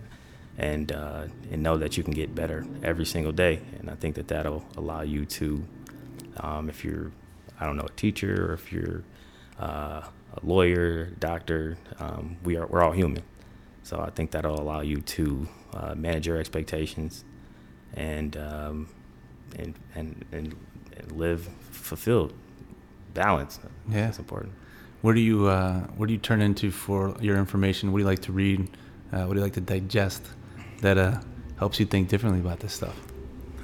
and 0.56 0.90
uh, 0.92 1.26
and 1.50 1.62
know 1.62 1.76
that 1.76 1.96
you 1.96 2.02
can 2.02 2.12
get 2.12 2.34
better 2.34 2.66
every 2.82 3.06
single 3.06 3.32
day. 3.32 3.60
And 3.78 3.90
I 3.90 3.94
think 3.94 4.16
that 4.16 4.28
that'll 4.28 4.64
allow 4.76 5.02
you 5.02 5.24
to, 5.24 5.64
um, 6.38 6.68
if 6.68 6.84
you're, 6.84 7.12
I 7.60 7.66
don't 7.66 7.76
know, 7.76 7.86
a 7.86 7.96
teacher 7.96 8.50
or 8.50 8.54
if 8.54 8.72
you're 8.72 9.04
uh, 9.60 10.02
a 10.34 10.40
lawyer, 10.42 11.06
doctor, 11.18 11.78
um, 11.98 12.36
we 12.44 12.56
are 12.56 12.66
we're 12.66 12.82
all 12.82 12.92
human. 12.92 13.22
So 13.82 14.00
I 14.00 14.10
think 14.10 14.32
that'll 14.32 14.60
allow 14.60 14.80
you 14.80 15.00
to 15.00 15.48
uh, 15.72 15.94
manage 15.94 16.26
your 16.26 16.36
expectations 16.36 17.24
and 17.94 18.36
um, 18.36 18.88
and 19.56 19.74
and 19.94 20.24
and 20.32 20.56
and 20.96 21.12
live 21.12 21.48
fulfilled, 21.70 22.34
balance. 23.14 23.58
Yeah. 23.88 24.06
that's 24.06 24.18
important. 24.18 24.52
where 25.02 25.14
do 25.14 25.20
you 25.20 25.46
uh, 25.46 25.80
where 25.96 26.06
do 26.06 26.12
you 26.12 26.18
turn 26.18 26.40
into 26.42 26.70
for 26.70 27.14
your 27.20 27.36
information 27.36 27.92
what 27.92 27.98
do 27.98 28.02
you 28.02 28.08
like 28.08 28.20
to 28.22 28.32
read 28.32 28.60
uh, 29.12 29.24
what 29.24 29.34
do 29.34 29.38
you 29.40 29.44
like 29.44 29.54
to 29.54 29.60
digest 29.60 30.22
that 30.80 30.98
uh, 30.98 31.18
helps 31.58 31.78
you 31.80 31.86
think 31.86 32.08
differently 32.08 32.40
about 32.40 32.60
this 32.60 32.72
stuff 32.72 32.96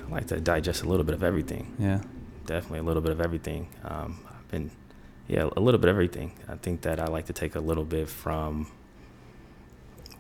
I 0.06 0.10
like 0.12 0.26
to 0.28 0.40
digest 0.40 0.82
a 0.82 0.88
little 0.88 1.04
bit 1.04 1.14
of 1.14 1.22
everything. 1.22 1.74
yeah 1.78 2.00
Definitely 2.46 2.80
a 2.80 2.82
little 2.82 3.00
bit 3.02 3.10
of 3.12 3.20
everything. 3.22 3.68
Um, 3.84 4.18
I've 4.28 4.48
been, 4.50 4.70
yeah, 5.28 5.48
a 5.56 5.60
little 5.60 5.80
bit 5.80 5.88
of 5.88 5.94
everything. 5.96 6.32
I 6.46 6.56
think 6.56 6.82
that 6.82 7.00
I 7.00 7.06
like 7.06 7.24
to 7.26 7.32
take 7.32 7.54
a 7.56 7.60
little 7.60 7.86
bit 7.86 8.06
from 8.06 8.70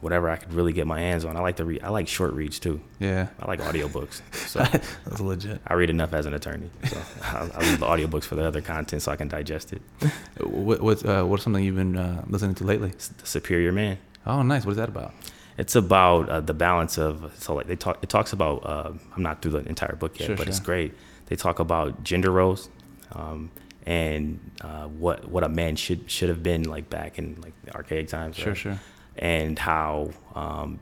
whatever 0.00 0.28
I 0.28 0.36
could 0.36 0.52
really 0.52 0.72
get 0.72 0.86
my 0.86 1.00
hands 1.00 1.24
on. 1.24 1.36
I 1.36 1.40
like 1.40 1.56
to 1.56 1.64
read. 1.64 1.82
I 1.82 1.88
like 1.88 2.08
short 2.08 2.32
reads 2.34 2.58
too. 2.58 2.80
yeah 2.98 3.28
I 3.40 3.46
like 3.46 3.60
audiobooks. 3.60 4.20
So 4.32 4.58
that's 5.04 5.20
legit 5.20 5.60
I 5.66 5.74
read 5.74 5.90
enough 5.90 6.12
as 6.12 6.26
an 6.26 6.34
attorney. 6.34 6.70
So 6.84 6.98
I, 7.22 7.48
I 7.54 7.58
read 7.60 7.78
the 7.78 7.86
audiobooks 7.86 8.24
for 8.24 8.34
the 8.34 8.44
other 8.44 8.60
content 8.60 9.02
so 9.02 9.12
I 9.12 9.16
can 9.16 9.28
digest 9.28 9.72
it. 9.72 9.82
what, 10.40 10.80
what's 10.80 11.04
uh, 11.04 11.24
what's 11.24 11.44
something 11.44 11.64
you've 11.64 11.76
been 11.76 11.96
uh, 11.96 12.24
listening 12.28 12.54
to 12.56 12.64
lately 12.64 12.90
the 12.90 13.26
Superior 13.26 13.72
Man. 13.72 13.98
oh 14.26 14.42
nice 14.42 14.64
what 14.64 14.72
is 14.72 14.76
that 14.76 14.88
about 14.88 15.12
It's 15.56 15.76
about 15.76 16.28
uh, 16.28 16.40
the 16.40 16.54
balance 16.54 16.98
of 16.98 17.32
so 17.38 17.54
like 17.54 17.66
they 17.66 17.76
talk. 17.76 17.98
It 18.02 18.08
talks 18.08 18.32
about. 18.32 18.66
Uh, 18.66 18.92
I'm 19.16 19.22
not 19.22 19.40
through 19.40 19.52
the 19.52 19.68
entire 19.68 19.94
book 19.96 20.18
yet, 20.18 20.26
Sure, 20.26 20.36
but 20.36 20.48
it's 20.48 20.60
great. 20.60 20.94
They 21.26 21.36
talk 21.36 21.58
about 21.60 22.02
gender 22.02 22.30
roles, 22.30 22.68
um, 23.12 23.50
and 23.86 24.40
uh, 24.62 24.86
what 24.88 25.28
what 25.28 25.44
a 25.44 25.48
man 25.48 25.76
should 25.76 26.10
should 26.10 26.28
have 26.28 26.42
been 26.42 26.64
like 26.64 26.90
back 26.90 27.18
in 27.18 27.40
like 27.40 27.52
archaic 27.74 28.08
times. 28.08 28.36
sure 28.36 28.48
right? 28.48 28.58
sure 28.58 28.78
And 29.16 29.58
how 29.58 30.10
um, 30.34 30.80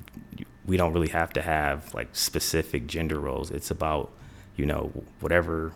we 0.67 0.77
don't 0.77 0.93
really 0.93 1.09
have 1.09 1.33
to 1.35 1.43
have 1.43 1.93
like 1.95 2.09
specific 2.13 2.87
gender 2.87 3.19
roles. 3.19 3.51
It's 3.51 3.71
about 3.71 4.11
you 4.57 4.67
know 4.67 4.93
whatever 5.21 5.73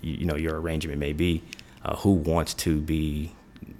you, 0.00 0.14
you 0.14 0.24
know 0.26 0.36
your 0.36 0.60
arrangement 0.60 0.98
may 0.98 1.12
be. 1.12 1.42
Uh, 1.84 1.94
who 1.96 2.10
wants 2.10 2.54
to 2.54 2.80
be 2.80 3.32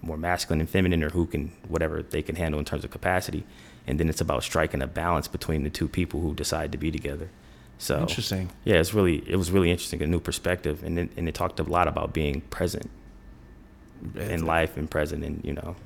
more 0.03 0.17
masculine 0.17 0.61
and 0.61 0.71
feminine, 0.71 1.03
or 1.03 1.11
who 1.11 1.27
can 1.27 1.53
whatever 1.67 2.03
they 2.03 2.23
can 2.23 2.37
handle 2.37 2.59
in 2.59 2.65
terms 2.65 2.85
of 2.85 2.91
capacity. 2.91 3.45
And 3.87 3.99
then 3.99 4.09
it's 4.09 4.21
about 4.21 4.43
striking 4.43 4.83
a 4.83 4.87
balance 4.87 5.29
between 5.29 5.65
the 5.65 5.71
two 5.71 5.89
people 5.89 6.21
who 6.21 6.35
decide 6.35 6.73
to 6.73 6.79
be 6.79 6.91
together. 6.91 7.31
So 7.79 8.01
interesting 8.01 8.51
yeah, 8.65 8.77
it's 8.77 8.93
really 8.93 9.23
it 9.27 9.37
was 9.37 9.51
really 9.51 9.71
interesting, 9.71 10.03
a 10.03 10.07
new 10.07 10.21
perspective, 10.21 10.83
and 10.83 10.99
then, 10.99 11.11
and 11.17 11.29
it 11.29 11.35
talked 11.35 11.61
a 11.61 11.63
lot 11.63 11.89
about 11.89 12.13
being 12.13 12.41
present 12.43 12.91
in 14.17 14.47
life 14.47 14.77
and 14.77 14.91
present, 14.91 15.25
and 15.25 15.45
you 15.45 15.53
know, 15.53 15.77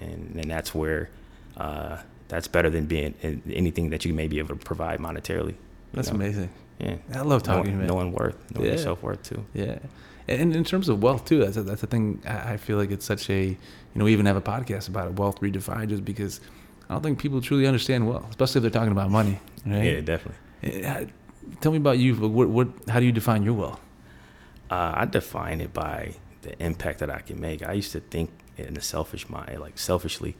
and 0.00 0.36
and 0.36 0.50
that's 0.50 0.74
where 0.74 1.10
uh, 1.60 1.96
that's 2.28 2.48
better 2.56 2.70
than 2.70 2.84
being 2.86 3.14
in 3.22 3.42
anything 3.62 3.90
that 3.90 4.04
you 4.04 4.12
may 4.20 4.28
be 4.32 4.38
able 4.38 4.56
to 4.56 4.64
provide 4.72 4.98
monetarily. 5.00 5.54
that's 5.94 6.08
know? 6.10 6.16
amazing 6.20 6.50
Yeah, 6.78 6.96
I 7.14 7.20
love 7.32 7.42
talking 7.42 7.72
to 7.72 7.84
knowing, 7.84 7.86
knowing 7.92 8.10
worth, 8.18 8.38
knowing 8.54 8.66
your 8.68 8.76
Yeah. 8.76 8.88
self 8.88 9.02
worth 9.02 9.22
too. 9.30 9.44
Yeah, 9.62 9.78
and 10.28 10.54
in 10.60 10.64
terms 10.64 10.88
of 10.88 11.02
wealth 11.06 11.24
too, 11.30 11.38
that's 11.44 11.56
a, 11.56 11.62
that's 11.68 11.82
the 11.84 11.90
thing. 11.94 12.04
I 12.26 12.36
I 12.52 12.56
feel 12.66 12.76
like 12.82 12.90
it's 12.96 13.04
such 13.12 13.24
a, 13.38 13.40
you 13.48 13.96
know, 13.96 14.04
we 14.08 14.12
even 14.12 14.26
have 14.30 14.36
a 14.44 14.46
podcast 14.54 14.88
about 14.92 15.04
it, 15.08 15.12
wealth 15.22 15.38
redefined, 15.46 15.88
just 15.94 16.04
because 16.12 16.40
I 16.88 16.94
don't 16.94 17.02
think 17.06 17.18
people 17.18 17.40
truly 17.48 17.66
understand 17.72 18.00
wealth, 18.10 18.28
especially 18.30 18.58
if 18.58 18.62
they're 18.64 18.78
talking 18.80 18.92
about 18.98 19.10
money. 19.20 19.36
Right? 19.66 19.84
Yeah, 19.84 20.00
definitely. 20.12 20.38
Tell 21.60 21.72
me 21.72 21.78
about 21.78 21.98
you. 21.98 22.14
What 22.14 22.48
what? 22.56 22.68
How 22.92 22.98
do 23.00 23.06
you 23.06 23.12
define 23.12 23.42
your 23.42 23.54
wealth? 23.62 23.80
Uh, 24.70 24.92
I 25.02 25.04
define 25.04 25.60
it 25.60 25.72
by 25.74 26.14
the 26.42 26.52
impact 26.62 27.00
that 27.00 27.10
I 27.10 27.20
can 27.28 27.40
make. 27.40 27.58
I 27.66 27.72
used 27.82 27.92
to 27.92 28.00
think 28.00 28.30
in 28.56 28.76
a 28.76 28.80
selfish 28.80 29.28
mind, 29.28 29.58
like 29.60 29.78
selfishly, 29.78 30.36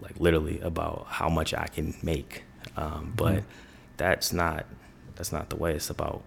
like 0.00 0.18
literally 0.18 0.60
about 0.60 1.06
how 1.08 1.28
much 1.28 1.54
I 1.54 1.66
can 1.66 1.94
make 2.02 2.44
Um, 2.76 3.12
but 3.16 3.34
mm-hmm. 3.34 3.46
that's 3.96 4.32
not 4.32 4.66
that's 5.16 5.32
not 5.32 5.50
the 5.50 5.56
way. 5.56 5.74
It's 5.74 5.90
about 5.90 6.22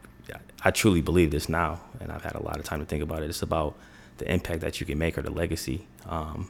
I 0.63 0.72
truly 0.72 1.02
believe 1.02 1.30
this 1.30 1.48
now, 1.48 1.80
and 2.00 2.12
I've 2.12 2.24
had 2.24 2.34
a 2.34 2.41
lot 2.41 2.58
of 2.58 2.65
time 2.65 2.80
to 2.80 2.86
think 2.86 3.04
about 3.04 3.22
it. 3.22 3.30
It's 3.30 3.44
about 3.44 3.76
the 4.18 4.32
impact 4.32 4.62
that 4.62 4.80
you 4.80 4.86
can 4.86 4.98
make 4.98 5.15
or 5.15 5.22
the 5.22 5.30
legacy. 5.30 5.88
Um, 6.08 6.50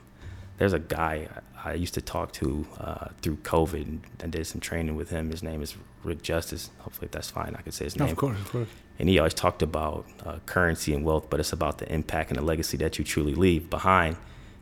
there's 0.57 0.71
a 0.71 0.79
guy 0.79 1.27
I 1.65 1.73
used 1.73 1.95
to 1.95 2.01
talk 2.01 2.31
to 2.33 2.65
uh, 2.79 3.07
through 3.21 3.37
COVID 3.37 3.99
and 4.21 4.31
did 4.31 4.47
some 4.47 4.61
training 4.61 4.95
with 4.95 5.09
him. 5.09 5.31
His 5.31 5.43
name 5.43 5.61
is 5.61 5.75
Rick 6.03 6.21
Justice. 6.21 6.69
Hopefully, 6.79 7.09
that's 7.11 7.29
fine, 7.29 7.55
I 7.59 7.61
can 7.61 7.73
say 7.73 7.83
his 7.85 7.99
name. 7.99 8.09
Of 8.09 8.15
course, 8.15 8.39
of 8.39 8.51
course. 8.51 8.69
And 8.99 9.09
he 9.09 9.19
always 9.19 9.33
talked 9.33 9.61
about 9.61 10.05
uh, 10.25 10.37
currency 10.45 10.93
and 10.93 11.03
wealth, 11.03 11.29
but 11.29 11.41
it's 11.41 11.51
about 11.51 11.79
the 11.79 11.91
impact 11.91 12.29
and 12.29 12.39
the 12.39 12.43
legacy 12.43 12.77
that 12.77 12.97
you 12.97 13.03
truly 13.03 13.35
leave 13.35 13.69
behind, 13.69 14.15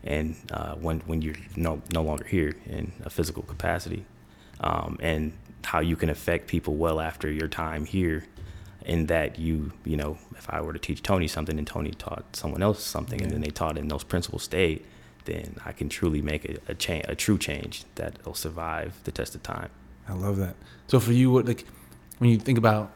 and 0.03 0.35
uh, 0.51 0.75
when 0.75 0.99
when 1.01 1.21
you're 1.21 1.35
no 1.55 1.81
no 1.93 2.01
longer 2.01 2.25
here 2.25 2.53
in 2.65 2.91
a 3.03 3.09
physical 3.09 3.43
capacity, 3.43 4.05
um, 4.59 4.97
and 5.01 5.33
how 5.63 5.79
you 5.79 5.95
can 5.95 6.09
affect 6.09 6.47
people 6.47 6.75
well 6.75 6.99
after 6.99 7.31
your 7.31 7.47
time 7.47 7.85
here 7.85 8.25
in 8.85 9.05
that 9.05 9.39
you 9.39 9.71
you 9.85 9.95
know 9.95 10.17
if 10.37 10.49
I 10.49 10.61
were 10.61 10.73
to 10.73 10.79
teach 10.79 11.01
Tony 11.01 11.27
something 11.27 11.57
and 11.57 11.65
Tony 11.65 11.91
taught 11.91 12.35
someone 12.35 12.61
else 12.61 12.83
something 12.83 13.19
yeah. 13.19 13.25
and 13.25 13.33
then 13.33 13.41
they 13.41 13.49
taught 13.49 13.77
and 13.77 13.89
those 13.89 14.03
principles 14.03 14.43
stayed, 14.43 14.85
then 15.25 15.55
I 15.65 15.71
can 15.71 15.89
truly 15.89 16.21
make 16.21 16.45
a, 16.45 16.71
a 16.71 16.75
change, 16.75 17.05
a 17.07 17.15
true 17.15 17.37
change 17.37 17.85
that 17.95 18.25
will 18.25 18.33
survive 18.33 18.99
the 19.05 19.11
test 19.11 19.35
of 19.35 19.43
time. 19.43 19.69
I 20.07 20.13
love 20.13 20.37
that. 20.37 20.55
So 20.87 20.99
for 20.99 21.13
you, 21.13 21.31
what 21.31 21.45
like 21.45 21.65
when 22.19 22.29
you 22.29 22.37
think 22.37 22.57
about 22.57 22.91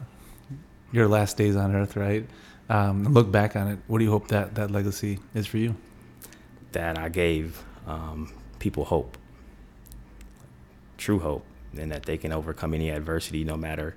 your 0.92 1.08
last 1.08 1.36
days 1.36 1.56
on 1.56 1.74
Earth, 1.74 1.96
right? 1.96 2.26
Um, 2.68 3.04
look 3.14 3.30
back 3.32 3.56
on 3.56 3.68
it. 3.68 3.78
What 3.86 3.98
do 3.98 4.04
you 4.04 4.10
hope 4.10 4.28
that 4.28 4.54
that 4.56 4.70
legacy 4.70 5.20
is 5.34 5.46
for 5.46 5.56
you? 5.56 5.74
That 6.78 6.96
I 6.96 7.08
gave 7.08 7.60
um, 7.88 8.32
people 8.60 8.84
hope, 8.84 9.18
true 10.96 11.18
hope, 11.18 11.44
and 11.76 11.90
that 11.90 12.04
they 12.04 12.16
can 12.16 12.30
overcome 12.30 12.72
any 12.72 12.90
adversity, 12.90 13.42
no 13.42 13.56
matter 13.56 13.96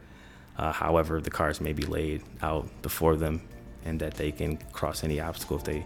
uh, 0.58 0.72
however 0.72 1.22
the 1.22 1.30
cards 1.30 1.62
may 1.62 1.74
be 1.74 1.84
laid 1.84 2.24
out 2.42 2.68
before 2.82 3.16
them, 3.16 3.44
and 3.86 4.00
that 4.00 4.16
they 4.16 4.32
can 4.32 4.58
cross 4.74 5.04
any 5.04 5.20
obstacle 5.20 5.58
if 5.58 5.64
they. 5.64 5.86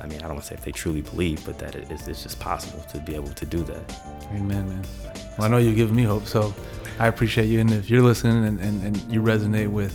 I 0.00 0.06
mean, 0.06 0.20
I 0.20 0.22
don't 0.22 0.36
want 0.36 0.44
to 0.44 0.48
say 0.48 0.54
if 0.54 0.64
they 0.64 0.72
truly 0.72 1.02
believe, 1.02 1.44
but 1.44 1.58
that 1.58 1.74
it 1.74 1.90
is, 1.90 2.08
it's 2.08 2.22
just 2.22 2.40
possible 2.40 2.82
to 2.92 2.98
be 3.00 3.14
able 3.14 3.28
to 3.28 3.44
do 3.44 3.62
that. 3.64 4.00
Amen, 4.30 4.66
man. 4.66 4.84
Well, 5.36 5.46
I 5.46 5.48
know 5.48 5.58
you're 5.58 5.74
giving 5.74 5.94
me 5.94 6.04
hope, 6.04 6.24
so 6.24 6.54
I 6.98 7.08
appreciate 7.08 7.48
you. 7.48 7.60
And 7.60 7.70
if 7.70 7.90
you're 7.90 8.00
listening 8.00 8.46
and, 8.46 8.58
and, 8.60 8.82
and 8.82 9.12
you 9.12 9.20
resonate 9.20 9.68
with 9.68 9.94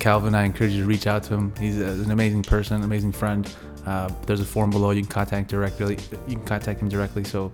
Calvin, 0.00 0.34
I 0.34 0.42
encourage 0.42 0.72
you 0.72 0.82
to 0.82 0.88
reach 0.88 1.06
out 1.06 1.22
to 1.24 1.34
him. 1.34 1.54
He's 1.60 1.78
an 1.80 2.10
amazing 2.10 2.42
person, 2.42 2.82
amazing 2.82 3.12
friend. 3.12 3.48
Uh, 3.86 4.10
there's 4.26 4.40
a 4.40 4.44
form 4.44 4.70
below 4.70 4.90
you 4.90 5.02
can 5.02 5.10
contact 5.10 5.48
directly. 5.48 5.98
You 6.26 6.36
can 6.36 6.44
contact 6.44 6.80
him 6.80 6.88
directly. 6.88 7.24
So, 7.24 7.52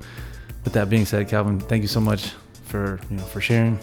with 0.64 0.72
that 0.72 0.90
being 0.90 1.06
said, 1.06 1.28
Calvin, 1.28 1.60
thank 1.60 1.82
you 1.82 1.88
so 1.88 2.00
much 2.00 2.32
for 2.64 2.98
you 3.10 3.16
know 3.16 3.22
for 3.24 3.40
sharing, 3.40 3.78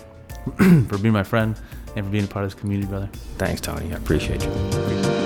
for 0.88 0.98
being 0.98 1.14
my 1.14 1.24
friend 1.24 1.56
and 1.96 2.06
for 2.06 2.12
being 2.12 2.26
a 2.26 2.28
part 2.28 2.46
of 2.46 2.52
this 2.52 2.60
community, 2.60 2.88
brother. 2.88 3.10
Thanks, 3.38 3.62
Tony. 3.62 3.94
I 3.94 3.98
appreciate 3.98 4.44
you. 4.44 5.23